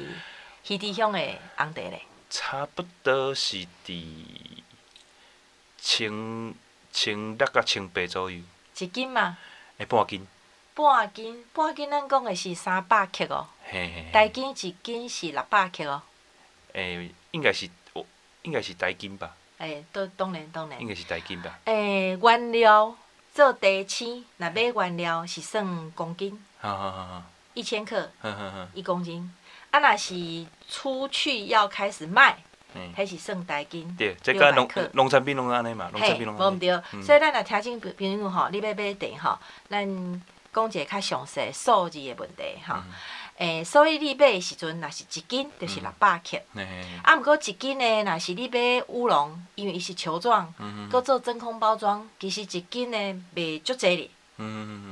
[0.66, 1.18] 鱼池乡的
[1.56, 2.02] 红茶咧。
[2.28, 4.04] 差不多是伫
[5.80, 6.54] 千
[6.92, 8.40] 千六到千八左右。
[8.76, 9.38] 一斤嘛？
[9.78, 10.26] 诶，半斤。
[10.78, 13.48] 半斤，半斤，咱讲的是三百克哦。
[13.64, 14.10] 嘿嘿。
[14.12, 16.00] 台斤一斤是六百克哦。
[16.72, 18.06] 诶，应该是，哦，
[18.42, 19.34] 应该是台斤吧。
[19.58, 20.80] 诶，都当然当然。
[20.80, 21.58] 应该是台斤吧。
[21.64, 22.96] 诶，原料
[23.34, 26.40] 做茶青，若买原料是算公斤。
[26.60, 27.22] 好好好好。
[27.54, 28.12] 一千克。
[28.20, 28.68] 呵呵呵。
[28.72, 29.34] 一公斤。
[29.72, 32.38] 啊，若是出去要开始卖，
[32.94, 33.92] 还是算台斤。
[33.98, 36.36] 对，这个农农产品拢安尼嘛，农产品拢。
[36.36, 36.70] 无毋对，
[37.02, 39.38] 所以咱若听清朋友吼，你要买茶吼，
[39.68, 42.76] 咱讲一个较详细数字的问题吼。
[43.36, 46.36] 诶，所以你买的时阵，若是一斤，就是六百克。
[47.02, 50.52] 啊，毋过一斤呢，若是你买乌龙，因为伊是球状，
[50.90, 54.10] 搁做真空包装，其实一斤呢卖足济哩。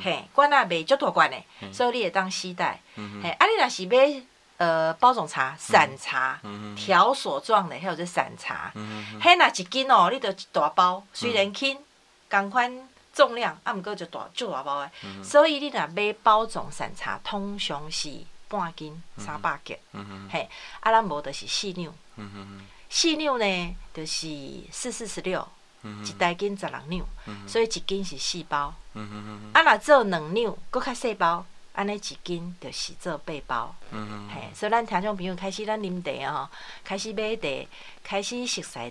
[0.02, 1.36] 嘿，罐仔卖足大罐的，
[1.72, 2.80] 所以你会当携带。
[2.94, 4.22] 嘿，啊，你若是买。
[4.58, 6.40] 呃，包种茶、散茶、
[6.74, 8.72] 条索状的，还有这散茶，
[9.20, 11.76] 迄若一斤哦，你着一大包，虽然轻，
[12.30, 14.90] 共款重量，啊，毋过就大就大包的。
[15.24, 18.12] 所以你若买包装散茶，通常是
[18.46, 19.74] 半斤三百克，
[20.30, 20.46] 嘿，
[20.80, 21.90] 啊，咱无就是四两，
[22.90, 24.28] 四两呢，就是
[24.70, 25.48] 四四十六，
[26.04, 27.06] 一台斤十六两，
[27.48, 28.74] 所以一斤是四包，
[29.54, 31.46] 啊，若做两两，搁较细包。
[31.72, 36.48] 安尼一斤就是做八包，嘿，所以咱听众朋友开始咱啉茶哦，
[36.82, 37.68] 开始买茶，
[38.02, 38.90] 开始熟悉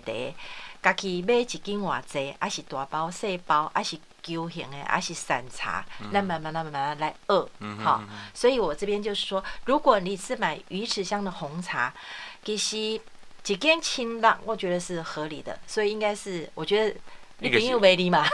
[0.80, 8.00] 家己买一斤偌济，啊是大包细包，啊是球形的，还是散茶，咱、嗯、慢慢、慢慢来学，好、嗯哦。
[8.34, 11.92] 所以我这边就是说，如果你是买鱼池香的红茶，
[12.44, 16.96] 其实一斤千六，我觉得是合理的，所以应该是，我觉得。
[17.38, 18.26] 你朋友买你嘛？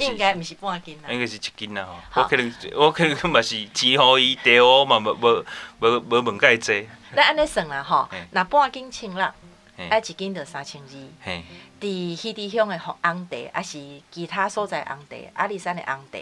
[0.00, 1.10] 应该毋 是半斤啦。
[1.12, 2.22] 应该是一斤啦吼。
[2.22, 5.44] 我可能我可能嘛是钱互伊，地我嘛无无
[5.80, 6.88] 无无问介济。
[7.14, 11.42] 那安尼算啦吼，那半斤千六，啊一斤就三千二。
[11.80, 16.18] 伫迄地乡的红红茶，还是其他所在红茶，阿里山的红茶，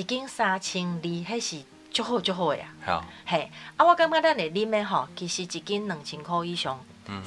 [0.00, 2.74] 一斤三千二，迄是足好足好诶啊。
[2.86, 3.04] 好。
[3.26, 6.78] 嘿，啊我感觉咱的啉的吼，其实一斤两千块以上，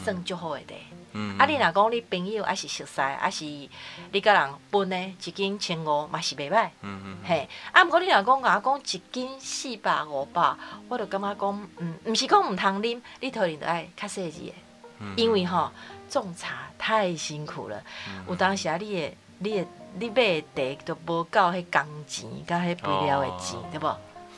[0.03, 0.73] 算足好的茶。
[1.17, 1.45] 嗯、啊！
[1.45, 5.15] 你若讲你朋友，还是熟悉，还是你甲人分呢？
[5.23, 6.67] 一斤千五嘛是袂歹。
[6.81, 7.17] 嗯嗯。
[7.23, 7.81] 嘿，啊！
[7.85, 10.53] 毋过你若讲我讲一斤四百五百，
[10.89, 14.55] 我就感觉讲，嗯，毋是讲毋通啉，你头前着爱较细致诶。
[14.99, 15.13] 嗯。
[15.15, 15.71] 因为吼
[16.21, 19.67] 种茶太辛苦了，嗯、有当时啊，你的，你的，
[19.99, 23.97] 你买的茶都无够迄工钱，甲迄肥料的钱，对无？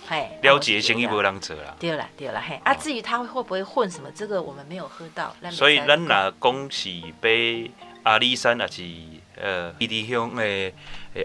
[0.10, 1.76] 嘿，了解生意无人做啦。
[1.80, 2.60] 对啦，对啦，嘿。
[2.64, 5.36] 啊，至于他会不会混什么，这个我们没有喝到。
[5.52, 6.90] 所以咱若讲是
[7.22, 7.70] 买
[8.04, 8.84] 阿里山，也是
[9.36, 10.74] 呃，伊地乡的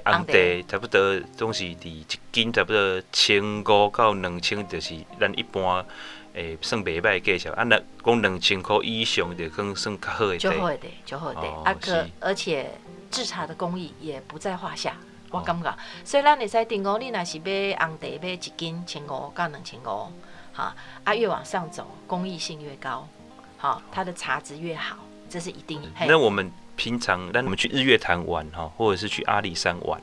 [0.05, 5.87] 红茶，差不多总是伫一斤差不多千五到两千，就是咱一般
[6.35, 7.53] 诶算袂歹介绍。
[7.53, 10.41] 啊，若讲两千块以上，就更算较好一点。
[10.41, 11.49] 就好诶，就好诶。
[11.65, 12.71] 啊，可而且
[13.11, 14.97] 制茶的工艺也不在话下。
[15.31, 20.13] 我感觉，所以咱会使定讲，你若是买红茶，买一斤千五到两千五，
[20.53, 23.09] 哈，啊越往上走，工艺性越高，
[23.57, 24.99] 好，它的茶质越好，
[25.31, 25.81] 这是一定。
[26.07, 29.99] 那我们平常，那我们去日月潭玩哈，或者是去阿里山玩，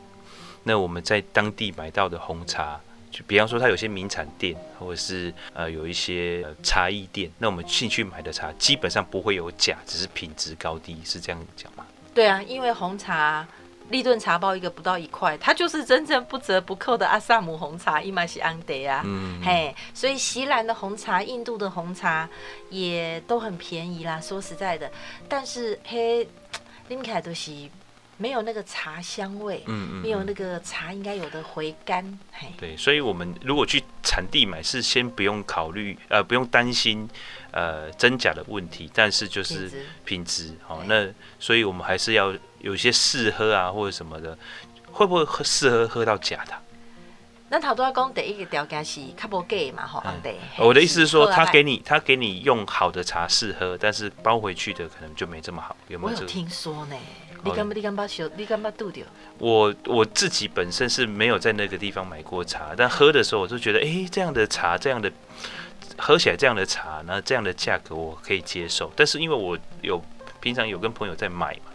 [0.64, 11.86] 那我们在当地买到的红茶，就比方说它有些名产店，或者是呃有一些呃茶艺店，那我们进去买的茶基本上不会有假，只是品质高低，是这样讲吗？
[12.14, 13.48] 对啊，因为红茶。
[13.90, 22.30] 立顿茶包一个不到一块，它就是真正不折不扣的阿萨姆红茶，伊玛西安德啊，嗯、嘿，所以锡兰的红茶、印度的红茶
[22.70, 24.22] 也都很便宜啦。
[24.22, 24.92] 说实在的，
[25.28, 26.28] 但是嘿，
[26.90, 27.52] 拎起来都是
[28.20, 32.50] 没有那个茶香味，嗯嗯，没有那个茶应该有的回甘，嘿。
[32.58, 37.10] 对，所以我们如果去产地买，是先不用考虑，呃，不用担心。
[37.52, 39.72] 呃，真假的问题，但是就是
[40.06, 41.08] 品质，好，那
[41.40, 44.38] 所以我们还是要有些试喝啊，或者什么的，
[44.92, 46.54] 会不会喝试喝喝到假的？
[47.50, 50.38] 那头都要讲第一个条件是较无假嘛，吼，对。
[50.60, 56.16] 我的意思是说，他给你他给你用好的茶试喝，但是包回去的可能就没这么好，有没有？
[56.16, 56.96] 我有听说呢，
[57.44, 59.06] 你敢不你敢把小你敢把度掉？
[59.38, 65.12] 我我自己本身是没有在那个地方买过茶，但喝的时候我就觉得，哎，这样的茶，这样的。
[66.02, 68.90] 喝起来这样的茶，那这样的价格我可以接受。
[68.96, 70.02] 但是因为我有
[70.40, 71.72] 平常有跟朋友在买嘛，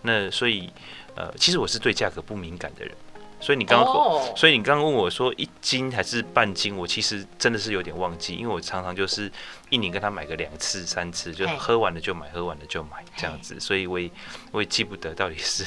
[0.00, 0.70] 那所以
[1.14, 2.94] 呃，其实我是对价格不敏感的人。
[3.38, 9.30] 所以你刚刚哦所以你刚刚问我说一斤还是半斤，我其实真的是有点忘记，因为我常常就是
[9.70, 14.10] 一年跟他买个两次三次，就喝完了就买，喝完了就买这样子，所以我也
[14.52, 15.64] 我也记不得到底是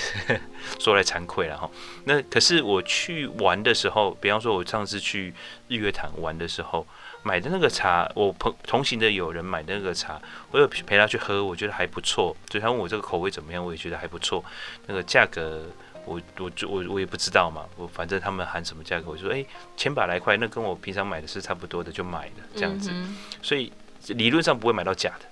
[0.79, 1.69] 说来惭愧了哈。
[2.05, 5.33] 那可是我去玩的时候，比方说我上次去
[5.67, 6.85] 日月潭玩的时候。
[7.21, 10.17] 买的那个茶，我朋同行的有人买的那个茶，
[10.51, 12.33] 我有陪他去喝，我觉得还不错。
[12.49, 14.41] 所以他问我这个口味怎么样，我也觉得还不错。
[14.87, 15.65] 那个价格，
[16.09, 19.45] 我我我我也不知道嘛，我反正他们喊什么价格，我就说哎，
[19.77, 22.89] 千把来块，那跟我平常买的是差不多的，就买了这样子。
[22.91, 23.71] 嗯、所以
[24.07, 25.25] 理论上不会买到假的。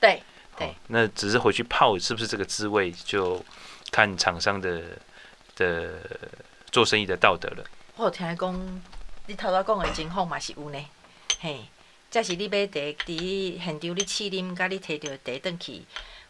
[0.00, 0.20] 对
[0.58, 3.40] 对、哦，那只是回去泡是不是这个滋味，就
[3.92, 4.82] 看厂商的
[5.54, 5.88] 的
[6.72, 7.64] 做生意的道德了。
[7.96, 8.82] 我有听你讲，
[9.26, 10.78] 你头头讲的情况嘛是有呢。
[11.38, 11.60] 嘿，
[12.10, 15.82] 这是你买茶，伫现场你试啉，甲你摕到茶转去，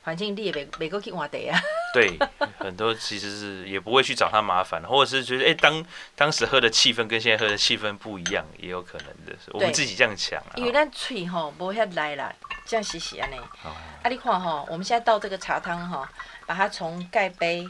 [0.03, 1.63] 反正你也袂袂过去换茶啊。
[1.95, 2.19] 对，
[2.59, 9.35] 很多其实是也不会去找他麻烦，或者是觉得哎、欸，当当时喝的气氛跟现在喝的气氛不一样，也有可能的。
[9.53, 10.53] 我们自己这样想啊。
[10.57, 12.31] 因为咱嘴吼无遐来啦，
[12.67, 13.37] 这样洗洗安尼。
[13.63, 16.07] 啊，你看吼，我们现在倒这个茶汤哈，
[16.45, 17.67] 把它从盖杯，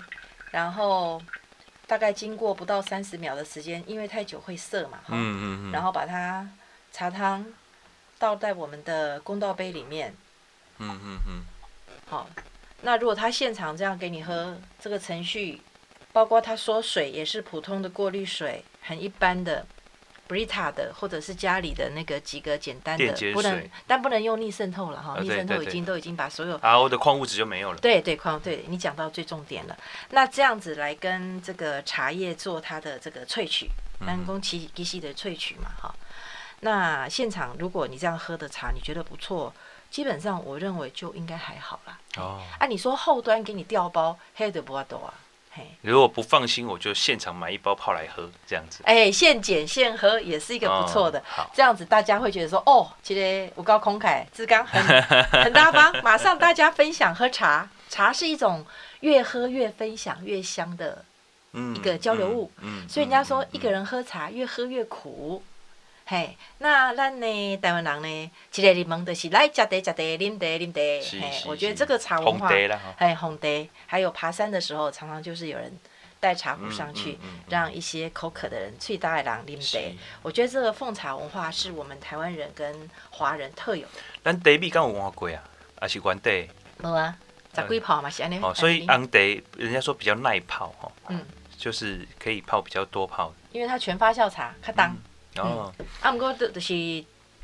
[0.51, 1.23] 然后
[1.87, 4.99] 大概经过不到三十秒的时间，因为太久会涩嘛。
[5.09, 5.73] 嗯嗯嗯。
[5.73, 6.49] 然后把它。
[6.97, 7.45] 茶汤
[8.21, 10.15] 倒在我们的公道杯里面。
[10.79, 11.45] 嗯嗯嗯。
[12.09, 12.31] 好，
[12.85, 15.61] 那如果他现场这样给你喝，这个程序，
[16.13, 19.67] 包括他说水也是普通的过滤水，很一般的
[20.29, 27.79] ，Brita 的，或者是家里的那个几个简单的，不能，但不能用逆渗透了哈，逆渗透已经都已经把所有 RO 的矿物质就没有了。
[27.79, 29.77] 对对矿对，你讲到最重点了。
[30.11, 33.71] 那这样子来跟这个茶叶做它的这个萃取，
[34.05, 35.95] 单工其机器的萃取嘛哈。
[36.61, 39.53] 那现场如果你这样喝的茶，你觉得不错，
[39.95, 41.97] 基本上我认为就应该还好啦。
[42.17, 45.15] 哦，啊，你说后端给你调包，黑的不多啊，
[45.53, 45.63] 嘿。
[45.83, 48.83] 如果不放心，我就现场买一包泡来喝，这样子。
[48.87, 51.23] 哎、欸，现捡现喝也是一个不错的。
[51.53, 54.83] 这样子大家会觉得说，哦，今天我高空凯，志刚很
[55.27, 58.67] 很大方，马上大家分享喝茶，茶是一种
[58.99, 61.05] 越喝越分享越香的
[61.53, 62.51] 一个交流物。
[62.63, 65.41] 嗯，嗯，所以人家说一个人喝茶越喝越苦。
[66.07, 67.57] 嘿，那咱呢？
[67.57, 68.31] 台湾人呢？
[68.55, 70.81] 一个柠檬就是来吃茶、吃茶、啉茶、啉茶。
[71.19, 72.49] 嘿，我觉得这个茶文化，
[72.99, 73.49] 嘿，红茶，
[73.87, 75.73] 还有爬山的时候，常常就是有人
[76.21, 79.79] 带茶壶上去，让一些口渴的人去大的人啉茶。
[80.21, 84.03] 我觉得这个奉茶文化是我们台湾人跟华人特有的。
[84.23, 85.43] 咱茶米敢有换过啊？
[85.81, 86.31] 还是原茶？
[86.83, 87.17] 无啊，
[87.55, 88.39] 十几泡嘛是安尼。
[88.43, 89.19] 哦，所以红茶
[89.57, 91.25] 人家说比较耐泡哈，嗯，
[91.57, 93.33] 就是可以泡比较多泡。
[93.53, 94.95] 因为它全发酵茶，较重。
[95.37, 96.69] 哦，啊，毋过就就是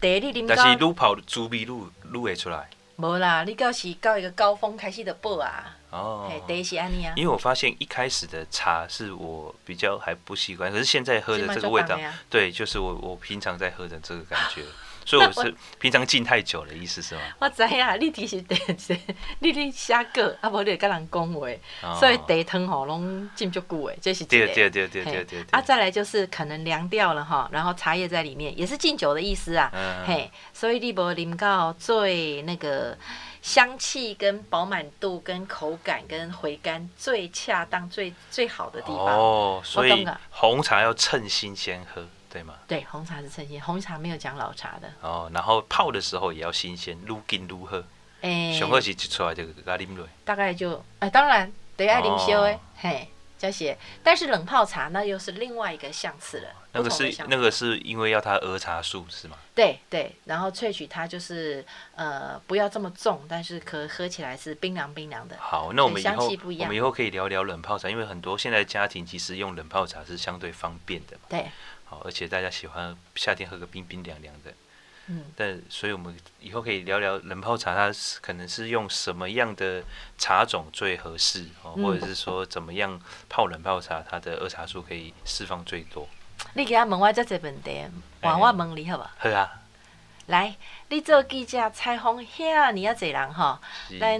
[0.00, 1.68] 茶你啉到，但是愈泡滋味愈
[2.12, 2.68] 愈会出来。
[2.96, 5.76] 无啦，你到是到一个高峰开始就爆啊。
[5.90, 7.12] 哦，茶是安尼啊。
[7.16, 14.62] 因为我发现一开始的茶是我比较还不习惯，可是现在喝的这个味道，对，就是我我平常在喝的这个感觉。
[15.04, 17.20] 所以我是平常浸太久了，意思是吗？
[17.38, 18.42] 我知呀，你其实
[18.76, 18.94] 茶，
[19.40, 21.48] 你你写歌，啊无你会跟人讲话，
[21.98, 25.44] 所以地汤吼拢浸足久诶，这是对对对对对对。
[25.50, 29.72] 啊，再来就是可能凉掉了哈，然后茶叶在里面，也是敬酒的意思啊。
[30.06, 32.96] 嘿，所以你无啉到最那个
[33.42, 39.06] 香气跟饱满度跟口感跟回甘最恰当最最好的地方。
[39.06, 42.06] 哦，所以红茶要趁新鲜喝。
[42.30, 42.54] 对吗？
[42.68, 44.88] 对，红茶是趁鲜，红茶没有讲老茶的。
[45.00, 47.82] 哦，然后泡的时候也要新鲜，愈紧愈好。
[48.22, 50.06] 哎，上好是一出来就给它啉落。
[50.24, 53.08] 大概就哎，当然得爱啉烧诶，嘿，
[53.38, 53.76] 这些。
[54.04, 56.48] 但是冷泡茶那又是另外一个相次了。
[56.72, 59.36] 那个是那个是因为要它儿茶素是吗？
[59.56, 61.64] 对对，然后萃取它就是
[61.96, 65.36] 呃不要这么重，但是可喝起来是冰凉冰凉的。
[65.40, 71.22] 好，那我们以后我们以后可以聊聊冷泡茶，因为很多现在家庭其实用冷泡茶是相对方便的嘛。
[71.30, 71.46] 对。
[71.90, 74.54] 好，而且大家喜欢夏天喝个冰冰凉凉的，
[75.08, 79.82] 嗯，但所以我们以后可以聊聊冷泡茶，它是可能是用什么样的
[80.16, 86.08] 茶种最合适，哦，或者是说怎么样泡冷泡茶，它的二茶素可以释放最多。
[86.54, 87.84] 你给他问我这这问题，
[88.22, 89.10] 换我问你好不好？
[89.18, 89.60] 好啊。
[90.26, 90.54] 来，
[90.90, 93.58] 你做记者采访遐尼啊侪人吼，
[93.98, 94.16] 咱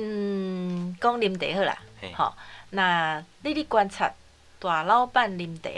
[0.99, 1.79] 讲啉茶好啦，
[2.15, 2.37] 好，
[2.71, 4.13] 那你你观察。
[4.61, 5.71] 大老板啉茶，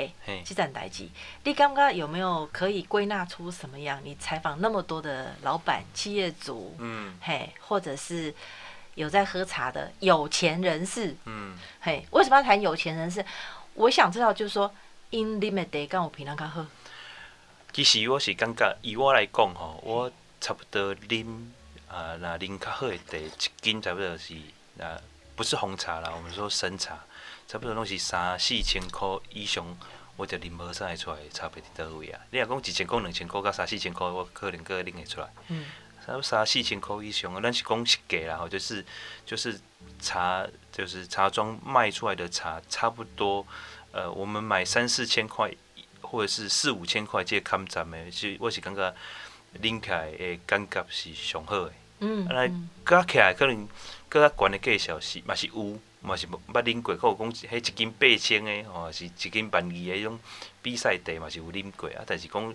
[0.44, 1.08] 这件代志，
[1.44, 4.00] 你感觉有没有可以归纳出什么样？
[4.02, 8.34] 你采访那么多的老板、企业主，嗯，嘿，或者是
[8.96, 13.24] 有在喝茶的有钱人士，嗯，嘿，为什么要谈有钱人士？
[13.74, 14.74] 我想知道，就是说，
[15.10, 16.66] 因啉的茶跟我平常较好。
[17.72, 20.10] 其实我是感觉，以我来讲吼，我
[20.40, 21.24] 差不多啉
[21.88, 23.30] 啊，那啉较好的茶，一
[23.60, 24.34] 斤差不多是
[24.80, 25.00] 啊，
[25.36, 26.98] 不是红茶啦，我们说生茶。
[27.52, 29.62] 差不多拢是三四千块以上，
[30.16, 32.18] 我就啉无啥会出来差别伫倒位啊。
[32.30, 35.28] 你若讲一千箍、两千箍、到三四千箍，我可能个啉会出来。
[35.48, 35.66] 嗯。
[36.00, 38.82] 差不多三四千箍以上，咱是讲实价啦，吼，就是
[39.26, 39.60] 就是
[40.00, 43.46] 茶，就是茶庄卖出来的茶，差不多，
[43.90, 45.54] 呃，我们买三四千块，
[46.00, 48.94] 或者是四五千块，这个看站的，是我是感觉
[49.60, 51.72] 啉起来的感觉是上好的。
[51.98, 52.26] 嗯。
[52.28, 52.50] 啊，来
[52.86, 53.68] 加起来可能
[54.08, 55.78] 更较悬的价钱是嘛是有。
[56.02, 60.18] 嘛是捌啉过，阁有讲迄一斤八千的，吼，是一斤万二的迄种
[60.60, 62.02] 比赛茶嘛是有啉过啊。
[62.06, 62.54] 但是讲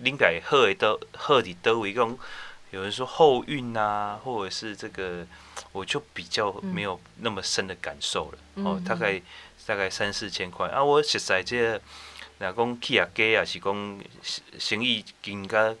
[0.00, 2.16] 啉起来好的倒好伫倒位，讲
[2.70, 5.26] 有人说后运啊，或者是这个，
[5.72, 8.38] 我就比较没有那么深的感受了。
[8.64, 9.20] 哦、嗯，大概
[9.66, 10.82] 大概三四千块啊。
[10.82, 11.82] 我实在这个，
[12.38, 14.00] 若讲企业家也，是讲
[14.58, 15.74] 生意更加。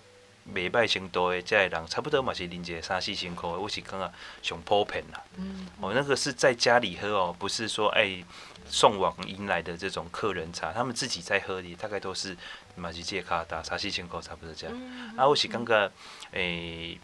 [0.54, 5.22] 袂歹程度的，这人差不多嘛是啉一个三四千块，我是感觉上普遍啦。
[5.36, 8.24] 嗯，哦，那个是在家里喝哦，不是说哎、欸、
[8.68, 12.36] 送往迎来的这种客人茶，他们自己在喝的，大概都是
[12.76, 14.76] 嘛是这卡达三四千块差不多这样。
[14.78, 15.74] 嗯、啊，我是感觉
[16.30, 16.40] 诶、
[16.94, 17.00] 欸，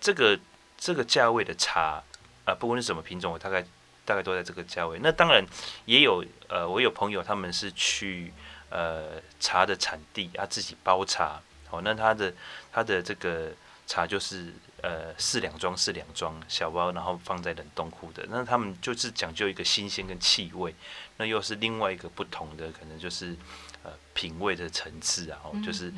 [0.00, 0.38] 这个
[0.78, 2.02] 这个价位的茶
[2.44, 3.64] 啊，不管是什么品种，我大概
[4.04, 4.98] 大概都在这个价位。
[5.02, 5.44] 那当然
[5.86, 8.32] 也有呃，我有朋友他们是去
[8.70, 11.42] 呃茶的产地啊，自己包茶。
[11.70, 12.32] 哦，那他的
[12.72, 13.52] 他的这个
[13.86, 14.52] 茶就是
[14.82, 18.24] 呃四两装四两装小包，然后放在冷冻库的。
[18.28, 20.74] 那他们就是讲究一个新鲜跟气味，
[21.16, 23.36] 那又是另外一个不同的，可能就是
[23.82, 25.92] 呃品味的层次啊，哦，就是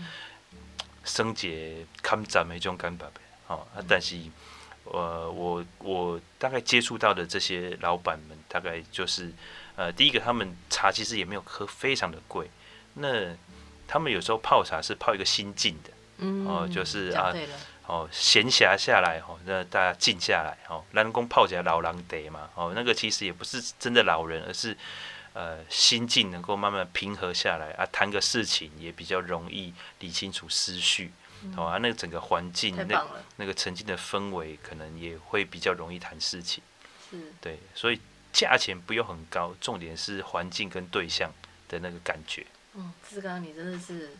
[1.04, 3.20] 生节看咱们这种感觉呗。
[3.48, 4.16] 哦，但是
[4.84, 9.32] 呃我我大概接触到的这些老板们，大概就是
[9.76, 12.50] 呃第一个他们茶其实也没有喝非常的贵，
[12.94, 13.34] 那。
[13.92, 17.30] 他们有时候泡茶是泡一个心境的，嗯、哦，就是啊，
[17.86, 24.74] 哦，闲暇下来，哦，那大家静下来，哦，南宫泡起来老狼得嘛，哦，那个其实也不是真的老人，而是
[25.34, 31.12] 呃心境能够慢慢平和下来啊，谈个事情也比较容易理清楚思绪，
[31.54, 36.64] 好、哦啊，那个整个环境那那个沉静的氛围，可能也会比较容易谈事情，
[37.10, 37.30] 是。
[37.42, 38.00] 对，所以
[38.32, 41.30] 价钱不用很高，重点是环境跟对象
[41.68, 42.46] 的那个感觉。
[42.74, 44.12] 嗯，志刚，你真的是，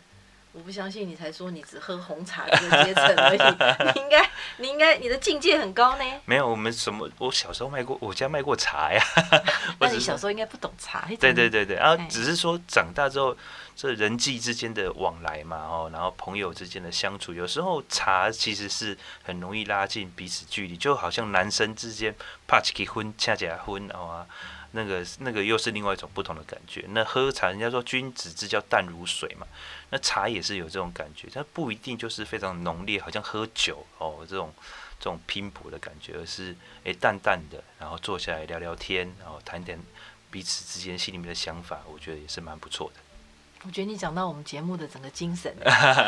[0.51, 3.39] 我不相信你才说你只喝红茶这个阶层而已，
[3.95, 6.03] 你应该，你应该，你的境界很高呢。
[6.25, 7.09] 没有，我们什么？
[7.17, 9.03] 我小时候卖过，我家卖过茶呀。
[9.79, 11.07] 那你小时候应该不懂茶。
[11.19, 13.35] 对对对对，然后只是说长大之后，
[13.75, 22.13] 这人际之间的往来嘛，哦，然后朋友之间的相处，有时候茶其实是很容易拉近彼此距离，就好像男生之间
[22.47, 24.27] 怕结婚、恰结婚啊。
[24.75, 26.83] 那个那个又是另外一种不同的感觉。
[26.89, 29.47] 那喝茶，人家说君子之交淡如水嘛。
[29.91, 34.51] 那茶也是有这种感觉，它不一定就是非常浓烈，好像喝酒哦这种
[34.99, 39.79] 这种拼搏的感觉，而是诶、欸、淡淡的，然后坐下来聊聊天，然后谈点
[40.31, 42.99] 彼此之间心里面的想法，我觉得也是蛮不错的。
[43.65, 45.55] 我觉得你讲到我们节目的整个精神，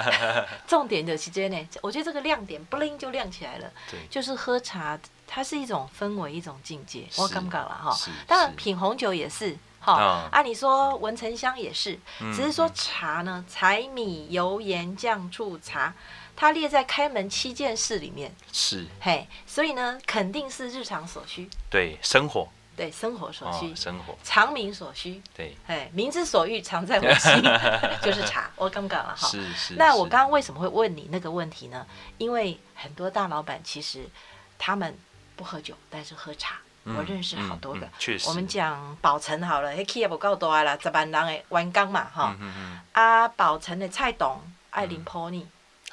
[0.68, 5.00] 重点的时间呢，我觉得这个亮点不灵就亮起来了，对，就是喝茶。
[5.28, 7.06] 它是一种氛围，一种境界。
[7.18, 10.30] 我刚刚了哈，当然品红酒也是哈。
[10.32, 15.94] 按、啊、你说闻沉香也是，嗯、只是说茶呢，柴米油盐酱醋茶，
[16.36, 18.34] 它列在开门七件事里面。
[18.54, 21.50] 是嘿，所以呢，肯定是日常所需。
[21.70, 22.48] 对，生活。
[22.78, 23.72] 对，生活所需。
[23.72, 24.18] 哦、生活。
[24.24, 25.22] 常民所需。
[25.36, 25.58] 对。
[25.66, 27.44] 哎，民之所欲，常在我心，
[28.02, 28.50] 就是茶。
[28.56, 29.28] 我刚刚了哈。
[29.28, 29.74] 是是。
[29.76, 31.86] 那我刚刚为什么会问你那个问题呢？
[32.18, 34.08] 因为很多大老板其实
[34.58, 34.98] 他们。
[35.36, 36.56] 不喝酒，但是喝茶。
[36.88, 37.80] 嗯、我认识好多个。
[37.80, 42.36] 嗯嗯、我们讲宝城好了，迄企业不够大啦，十万人的员工嘛，哈。
[42.40, 45.44] 嗯嗯、啊，宝成的蔡董爱啉普洱。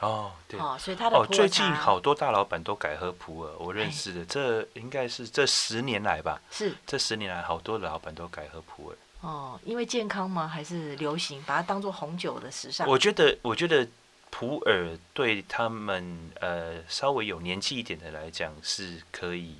[0.00, 0.60] 哦，对。
[0.60, 6.38] 哦，所以他的哦，最近好多大老板都改喝普洱，我认识的，嘿这应该是这十年来吧。
[6.50, 6.74] 是。
[6.86, 8.96] 这十年来，好多的老板都改喝普洱。
[9.22, 10.46] 哦，因为健康吗？
[10.46, 11.42] 还是流行？
[11.44, 12.86] 把它当做红酒的时尚？
[12.86, 13.88] 我觉得，我觉得。
[14.34, 19.56] 普洱对他们呃稍微有年纪一点的来讲是可以，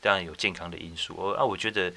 [0.00, 1.14] 当然有健康的因素。
[1.16, 1.92] 哦啊，我觉得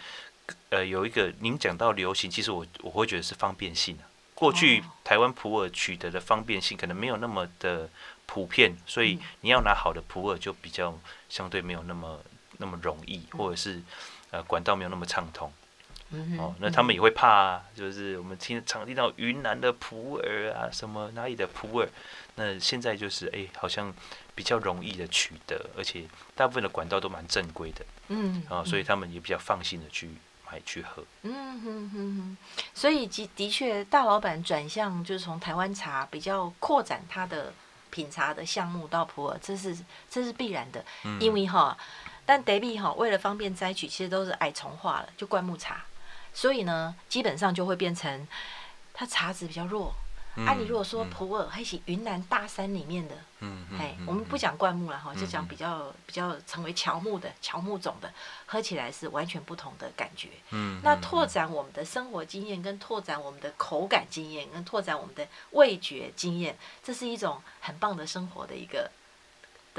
[0.70, 4.06] 呃有一个您讲到流行，其实我我会觉得是方便性啊。
[4.36, 7.90] 过去台湾普洱取得的方便性可能没有那么的
[8.28, 12.22] 普遍，所以你要拿好的普洱就比较相对没有那么
[12.58, 13.82] 那么容易，或者是
[14.30, 15.52] 呃管道没有那么畅通。
[16.40, 21.88] 哦，那他们也会怕啊，就是我们听常听到云南的普洱啊，什么哪里的普洱，
[22.34, 23.94] 那现在就是哎、欸，好像
[24.34, 26.06] 比较容易的取得，而且
[26.36, 30.10] 大部分的管道都蛮正规的，嗯，啊，所以他们也比较放心的去
[30.50, 31.04] 买去喝。
[31.22, 32.38] 嗯哼哼哼，
[32.74, 37.54] 所以的的确，大老板转向就是从台湾茶比较扩展他的
[37.92, 39.78] 品茶的项目到普洱，这是
[40.10, 40.84] 这是必然的，
[41.20, 41.78] 因为哈，
[42.26, 45.86] 但 David 哈为了方便摘取，其实都是矮虫化了，就灌木茶。
[46.34, 48.28] 所以呢，基本上就会变成
[48.94, 49.94] 它茶质比较弱。
[50.36, 58.14] 嗯、啊，你如果说普洱还是云南大山里面的，嗯哎、嗯，我们不讲灌木了哈，嗯、就讲比较比较成为乔木的乔木种的，
[58.46, 60.30] 喝起来是完全不同的感觉。
[60.52, 68.90] 嗯，那拓展我们的生活经验，跟拓展我们的口感经验，跟拓展我们的味觉经验，这是一种很棒的生活的一个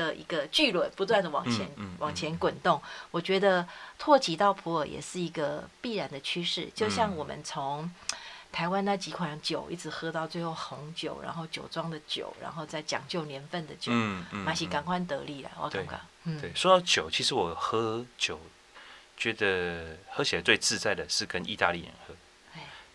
[0.01, 2.81] 的一个巨轮，不断的往前、往前滚动。
[3.11, 3.67] 我觉得
[3.99, 7.91] 拓及到普洱也是一个必然的趋势，就像我们从。
[8.53, 16.01] 台湾那几款酒一直喝到最后，红酒，然后酒庄的酒，然后再讲究年份的酒，嗯嗯，马西赶快得利了，我感觉。
[16.25, 18.41] 嗯，对，说到酒，其实我喝酒
[19.17, 22.15] 觉得喝起来最自在的是跟意大利人喝，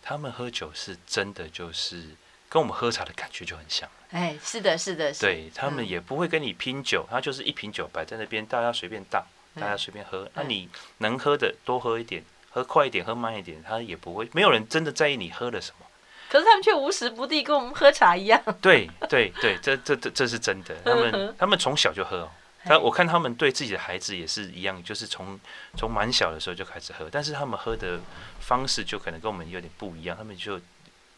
[0.01, 2.09] 他们喝酒是真的就是
[2.55, 3.89] 跟我们喝茶的感觉就很像。
[4.11, 5.27] 哎，是的，是的，是的。
[5.27, 9.25] 对，他们也不会跟你拼酒，他就是一瓶酒摆在那边，大家随便倒，
[9.59, 12.23] 大家随便喝，那你能喝的多喝一点。
[12.51, 15.85] 喝快一点，喝慢一点，他也不会，没有人真的在意你喝了什么。
[16.29, 18.41] 可是他们却无时不地跟我们喝茶一样。
[18.61, 20.73] 对对对，这这这这是真的。
[20.85, 22.31] 他们他们从小就喝哦。
[22.63, 25.37] 他我看他们对自己的孩子也是一样，就是从
[25.75, 27.99] 从蛮小的时候就开始喝，但是他们喝的
[28.39, 30.15] 方式就可能跟我们有点不一样。
[30.15, 30.57] 他们就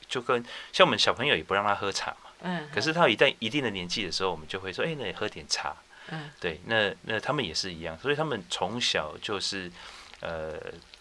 [0.07, 2.31] 就跟像我们小朋友也不让他喝茶嘛。
[2.41, 2.69] 嗯。
[2.73, 5.75] 可是他一旦一定的年纪的时候，我们就会说：“哎，那你喝点茶。”
[6.11, 6.29] 嗯。
[6.39, 9.71] 对，那那他们也是一样，所以他们从小就是
[10.21, 10.53] 呃。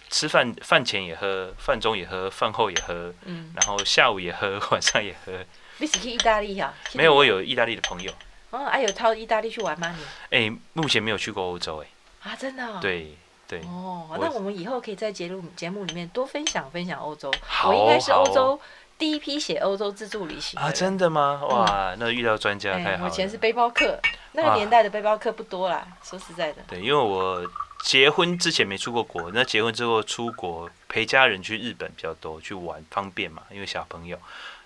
[0.08, 5.32] 吃饭饭前也喝，饭中也喝，饭后也喝，嗯，然后下午也喝，晚上也喝。
[5.78, 6.72] 你是去意大利呀？
[6.92, 8.12] 没有，我有意大利的朋友。
[8.50, 9.92] 哦，还有到意大利去玩吗？
[10.30, 10.36] 你？
[10.48, 11.88] 哎，目前没有去过欧洲，哎。
[12.30, 12.78] 啊，真的？
[12.80, 13.16] 对
[13.48, 13.60] 对。
[13.62, 17.34] 哦，那我们以后可以在节目节目里面多分享分享欧洲。
[17.44, 17.70] 好。
[17.70, 18.60] 我应该是欧洲
[18.98, 20.58] 第一批写欧洲自助旅行。
[20.60, 21.40] 啊，真的吗？
[21.48, 23.04] 哇，那遇到专家太好了。
[23.04, 24.00] 我以前是背包客，
[24.32, 26.62] 那个年代的背包客不多啦，说实在的。
[26.68, 27.44] 对，因为我。
[27.84, 34.18] 结婚之前没出过国，那结婚之后出国陪家人去日本比较多，去玩方便嘛，因为小朋友。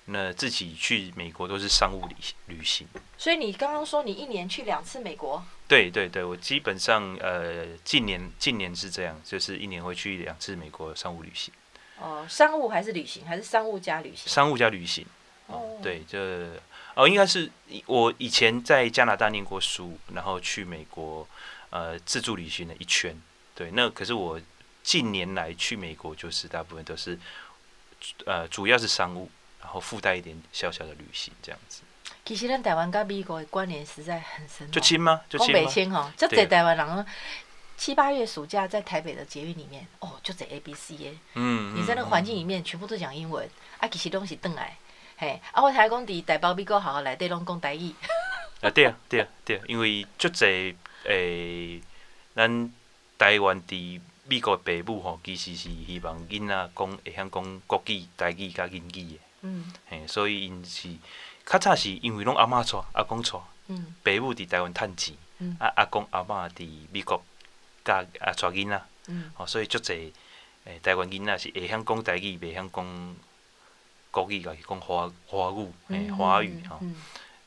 [0.06, 2.16] 那自己去美国都是商务旅
[2.46, 2.86] 旅行。
[3.18, 5.42] 所以你刚刚说你一年去两次美国？
[5.68, 11.52] 对对对，我基本上呃近年近年是这样，就是一年会去两次美国商务旅行。
[12.00, 14.26] 哦，商务还是旅行，还是商务加旅行？
[14.26, 15.06] 商务加旅行。
[15.46, 16.18] 哦，对，就
[16.94, 17.50] 哦应该是
[17.86, 21.26] 我以前在加拿大念过书，然后去美国。
[21.72, 23.16] 呃，自助旅行了一圈，
[23.54, 24.40] 对，那可是我
[24.82, 27.16] 近年来去美国，就是大部分都是，
[28.26, 29.30] 呃，主要是商务，
[29.60, 31.82] 然后附带一点小小的旅行这样子。
[32.24, 34.68] 其实，咱台湾跟美国的关联实在很深。
[34.72, 35.20] 就亲吗？
[35.28, 35.70] 就亲吗？
[35.70, 37.06] 亲哈，就在台湾人
[37.80, 41.14] 七八月暑假在台北的捷运里面，哦，就在 A B C 耶。
[41.32, 41.74] 嗯。
[41.74, 44.76] 你在那个环境里面，全部都讲英文，啊，其实东西邓来，
[45.16, 47.94] 嘿，啊，我台讲伫台北美国好好来，对，拢讲台语。
[48.60, 50.74] 啊，对啊，对啊，对啊，因为足侪。
[51.04, 51.82] 诶、欸，
[52.34, 52.70] 咱
[53.16, 59.18] 台湾伫美国的父母吼，其实是希望囡仔讲会晓讲国语、台语甲英语的。
[59.40, 59.72] 嗯。
[59.88, 60.94] 嘿，所以因是
[61.46, 63.30] 较早是因为拢阿嬷带、阿公带。
[63.68, 63.94] 嗯。
[64.02, 65.14] 爸母伫台湾趁钱。
[65.38, 65.56] 嗯。
[65.58, 67.24] 啊，阿公阿嬷伫美国
[67.84, 68.82] 教啊带囡仔。
[69.08, 69.30] 嗯。
[69.34, 70.12] 吼，所以足侪
[70.64, 73.16] 诶，台湾囡仔是会晓讲台语，袂晓讲
[74.10, 76.78] 国语，家己讲华华语，诶，华语吼。
[76.82, 76.96] 嗯。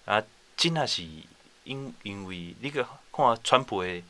[0.05, 0.23] 啊，
[0.57, 1.03] 真啊是
[1.63, 2.87] 因因为你个。
[3.15, 4.03] 看，川普诶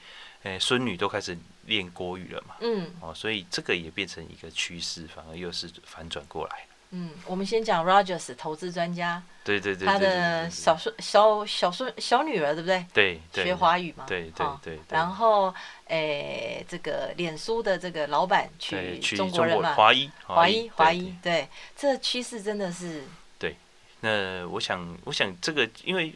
[0.43, 2.55] 诶孙女都开始练国语了嘛？
[2.61, 6.65] 嗯，哦，所以这个也变成一个趋势，反而又是反转过来。
[6.95, 12.85] 嗯，我们先讲 Rogers 投资专家，对对对，他的小孙小小孙小女儿对不对？
[12.93, 14.05] 对，学华语嘛。
[14.07, 14.79] 对对对。
[14.89, 15.53] 然后
[15.87, 19.73] 诶，这个脸书的这个老板去中国人嘛？
[19.73, 23.03] 华裔，华裔，华裔，对，这趋势真的是。
[23.39, 23.55] 对，
[24.01, 26.15] 那我想，我想这个因为。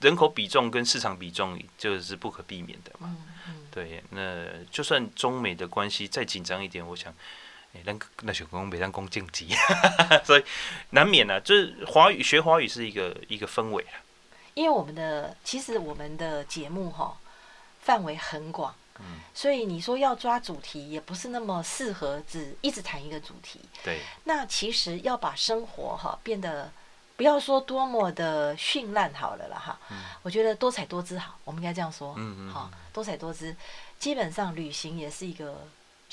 [0.00, 3.16] 人口比重跟市场比重就是不可避免的嘛。
[3.70, 7.14] 对，那就算中美的关系再紧张一点，我想，
[7.74, 9.48] 哎，那那小公别让公竞技，
[10.24, 10.44] 所以
[10.90, 11.38] 难免啊。
[11.40, 14.00] 就是华语学华语是一个一个氛围啊。
[14.54, 17.16] 因为我们的其实我们的节目哈
[17.82, 23.60] 范围很广，嗯所以你说要抓主题也不是那么适合，只一直谈一个主题。
[23.82, 24.00] 对。
[24.24, 26.70] 那其实要把生活哈变得。
[27.16, 33.54] 不要说多么的绚烂好了啦哈，嗯、我觉得多彩多姿好，我们应该这样说，嗯嗯，好，多彩多姿，
[34.00, 35.64] 基本上旅行也是一个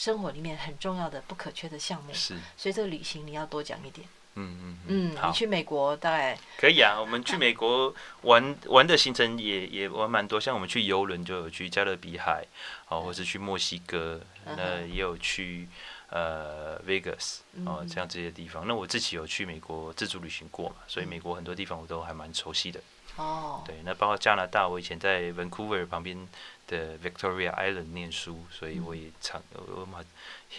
[0.02, 7.94] 生活里面很重要的不可缺的项目，是，所以这个旅行你要多讲一点，嗯嗯嗯，你去美国大概可以啊，我们去美国
[8.24, 12.44] 玩玩的行程也也玩蛮多，像我们去游轮就有去加勒比海，
[12.88, 14.20] 哦，或是去墨西哥，
[14.58, 15.68] 那也有去。
[16.14, 22.82] 呃，Vegas 哦，像这些地方，那我自己有去美国自助旅行过嘛，所以美国很多地方我都还蛮熟悉的。
[23.16, 26.28] 哦，对，那包括加拿大，我以前在 Vancouver 旁边
[26.72, 30.00] 的 Victoria Island 念书，所以我也常我嘛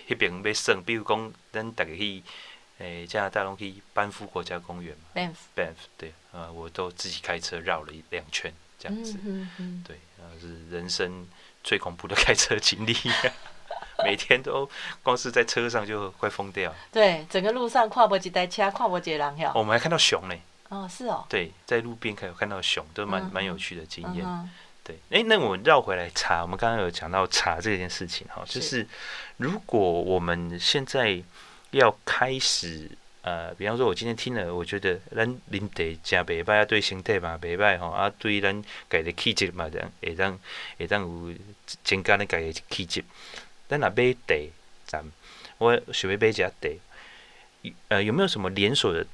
[0.07, 2.23] 那边要省，比如讲咱大家去
[2.79, 11.27] 诶，加拿大龙可班夫国家公园嘛，Banff，Banff，对，啊，我都自己开车绕了一两圈，这样子，嗯嗯对，然后是人生
[11.65, 12.95] 最恐怖的开车经历，
[14.05, 14.69] 每天都
[15.03, 16.75] 光是在车上就快疯掉。
[16.91, 19.53] 对，整个路上跨过几台车，跨过几人呀。
[19.55, 20.35] 我们还看到熊呢。
[20.69, 21.25] 哦，是哦。
[21.29, 24.27] 对，在路边可以看到熊，都蛮蛮有趣的经验。
[24.85, 28.87] 对，哎，那我们绕回来茶，我们刚刚有讲到茶这件事情哈，就是
[29.37, 31.23] 如果我们现在
[31.71, 32.91] 要开始，
[33.23, 35.61] 呃，比方说，我今天听了，我觉得咱啉
[36.03, 38.61] 茶真袂歹啊，对身体嘛袂歹吼，啊，对咱
[38.91, 40.39] 家的气质嘛，这样会当
[40.79, 41.35] 会当有
[41.85, 43.05] 增加咱家的气质。
[43.69, 44.35] 咱若买茶，
[44.87, 45.05] 咱
[45.59, 46.69] 我想要买一下茶，
[47.89, 49.07] 呃，有没有什么连锁的？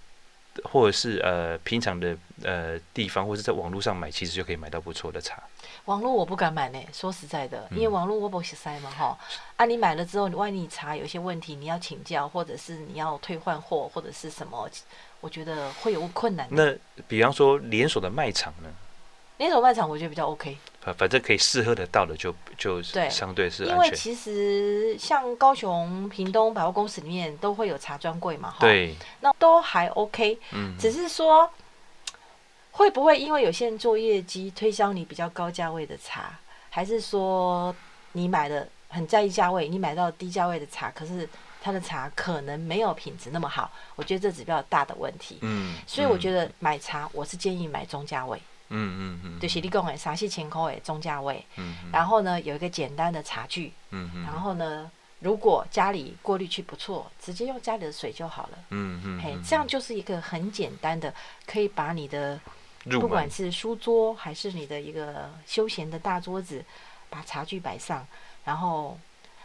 [0.64, 5.40] 或者是呃平常的呃地方，或者在网络上买，其实就可以买到不错的茶。
[5.86, 9.16] 网络我不敢买呢，说实在的，因为网络我不识塞嘛哈。
[9.20, 14.68] 嗯、啊，你买了之后，万一你查有些问题，你要请教，或者是你要退换货，或者是什么，
[15.20, 16.46] 我觉得会有困难。
[16.50, 16.74] 那
[17.06, 18.68] 比方说连锁的卖场呢？
[19.38, 20.56] 连锁卖场我觉得比较 OK。
[20.80, 23.76] 反反正可以试喝得到的就就相对是安全。
[23.76, 30.36] 因为其实像高雄、屏东百货公司里面都会有茶专柜嘛，对，那都还 OK。
[30.52, 31.48] 嗯，只是说
[32.78, 36.38] 会不会因为有些人做业绩推销你比较高价位的茶，
[36.70, 37.74] 还是说
[38.12, 41.28] 你买的很在意价位，你买到低价位的茶，可是
[41.60, 43.68] 他的茶可能没有品质那么好？
[43.96, 45.38] 我觉得这是比较大的问题。
[45.40, 48.40] 嗯，所以我觉得买茶，我是建议买中价位。
[48.68, 61.12] 嗯嗯嗯，就是你讲的三四千块的中价位，嗯，然后呢有一个简单的茶具，嗯嗯，然后呢如果家里过滤器不错，直接用家里的水就好了，嗯嗯，嘿，这样就是一个很简单的，
[61.44, 62.38] 可以把你的
[63.00, 66.64] 不管是书桌还是你的一个休闲的大桌子，
[67.10, 68.06] 把茶具摆上，
[68.44, 68.98] 然后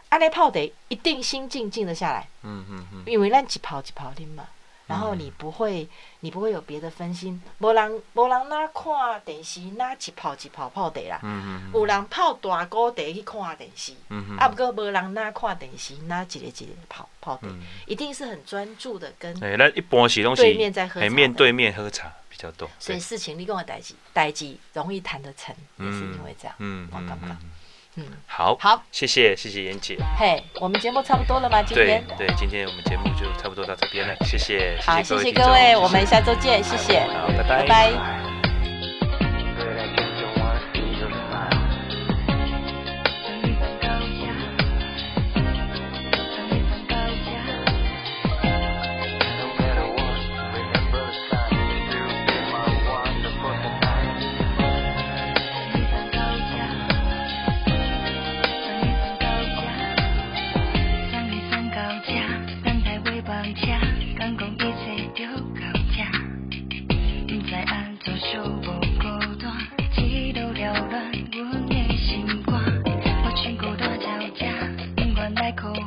[0.10, 4.48] 阿来泡得一定心静静的下来，嗯嗯嗯，因为咱一泡一泡啉嘛。
[4.86, 5.88] 然后你不会，
[6.20, 7.42] 你不会有别的分心。
[7.60, 11.20] 无人无人哪看电视，哪一泡一泡泡茶啦。
[11.24, 11.72] 嗯嗯。
[11.74, 13.94] 有人泡大锅茶去看电视。
[14.10, 14.38] 嗯嗯。
[14.38, 17.48] 啊，不过无人哪看电视，哪一个一个泡泡茶，
[17.88, 19.34] 一定是很专注的跟。
[19.42, 20.42] 哎，那一般是东西。
[20.42, 21.10] 对面在喝茶。
[21.10, 22.68] 面对面喝茶比较多。
[22.80, 26.56] 所以事情你跟我代志，代志容易谈得成，也是因为这样。
[26.58, 26.90] 嗯
[28.26, 29.96] 好，好，谢谢，谢谢妍姐。
[30.18, 31.62] 嘿，我们节目差不多了吗？
[31.62, 38.33] 今天对，对，今天我们节目就差不多到这边了，谢谢，好，谢谢各位，我们下周见，谢谢，好，拜拜，拜拜。
[68.34, 68.66] 寂寞
[68.98, 69.06] 孤
[69.36, 69.46] 单，
[69.96, 70.92] 一路扰乱
[71.32, 72.52] 阮的心肝。
[73.24, 74.42] 我穿孤单外套，
[74.96, 75.78] 不愿来靠岸。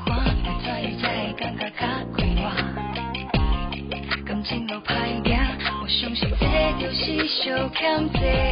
[0.44, 0.64] 不知
[1.02, 1.82] 不，感觉较
[2.14, 2.46] 孤单。
[4.24, 5.34] 感情路歹行，
[5.82, 6.46] 我相信这
[6.80, 8.45] 就是小欠债。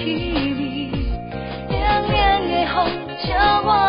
[0.00, 0.88] Kiri
[1.68, 2.88] 的风，
[3.22, 3.32] 只
[3.66, 3.79] 我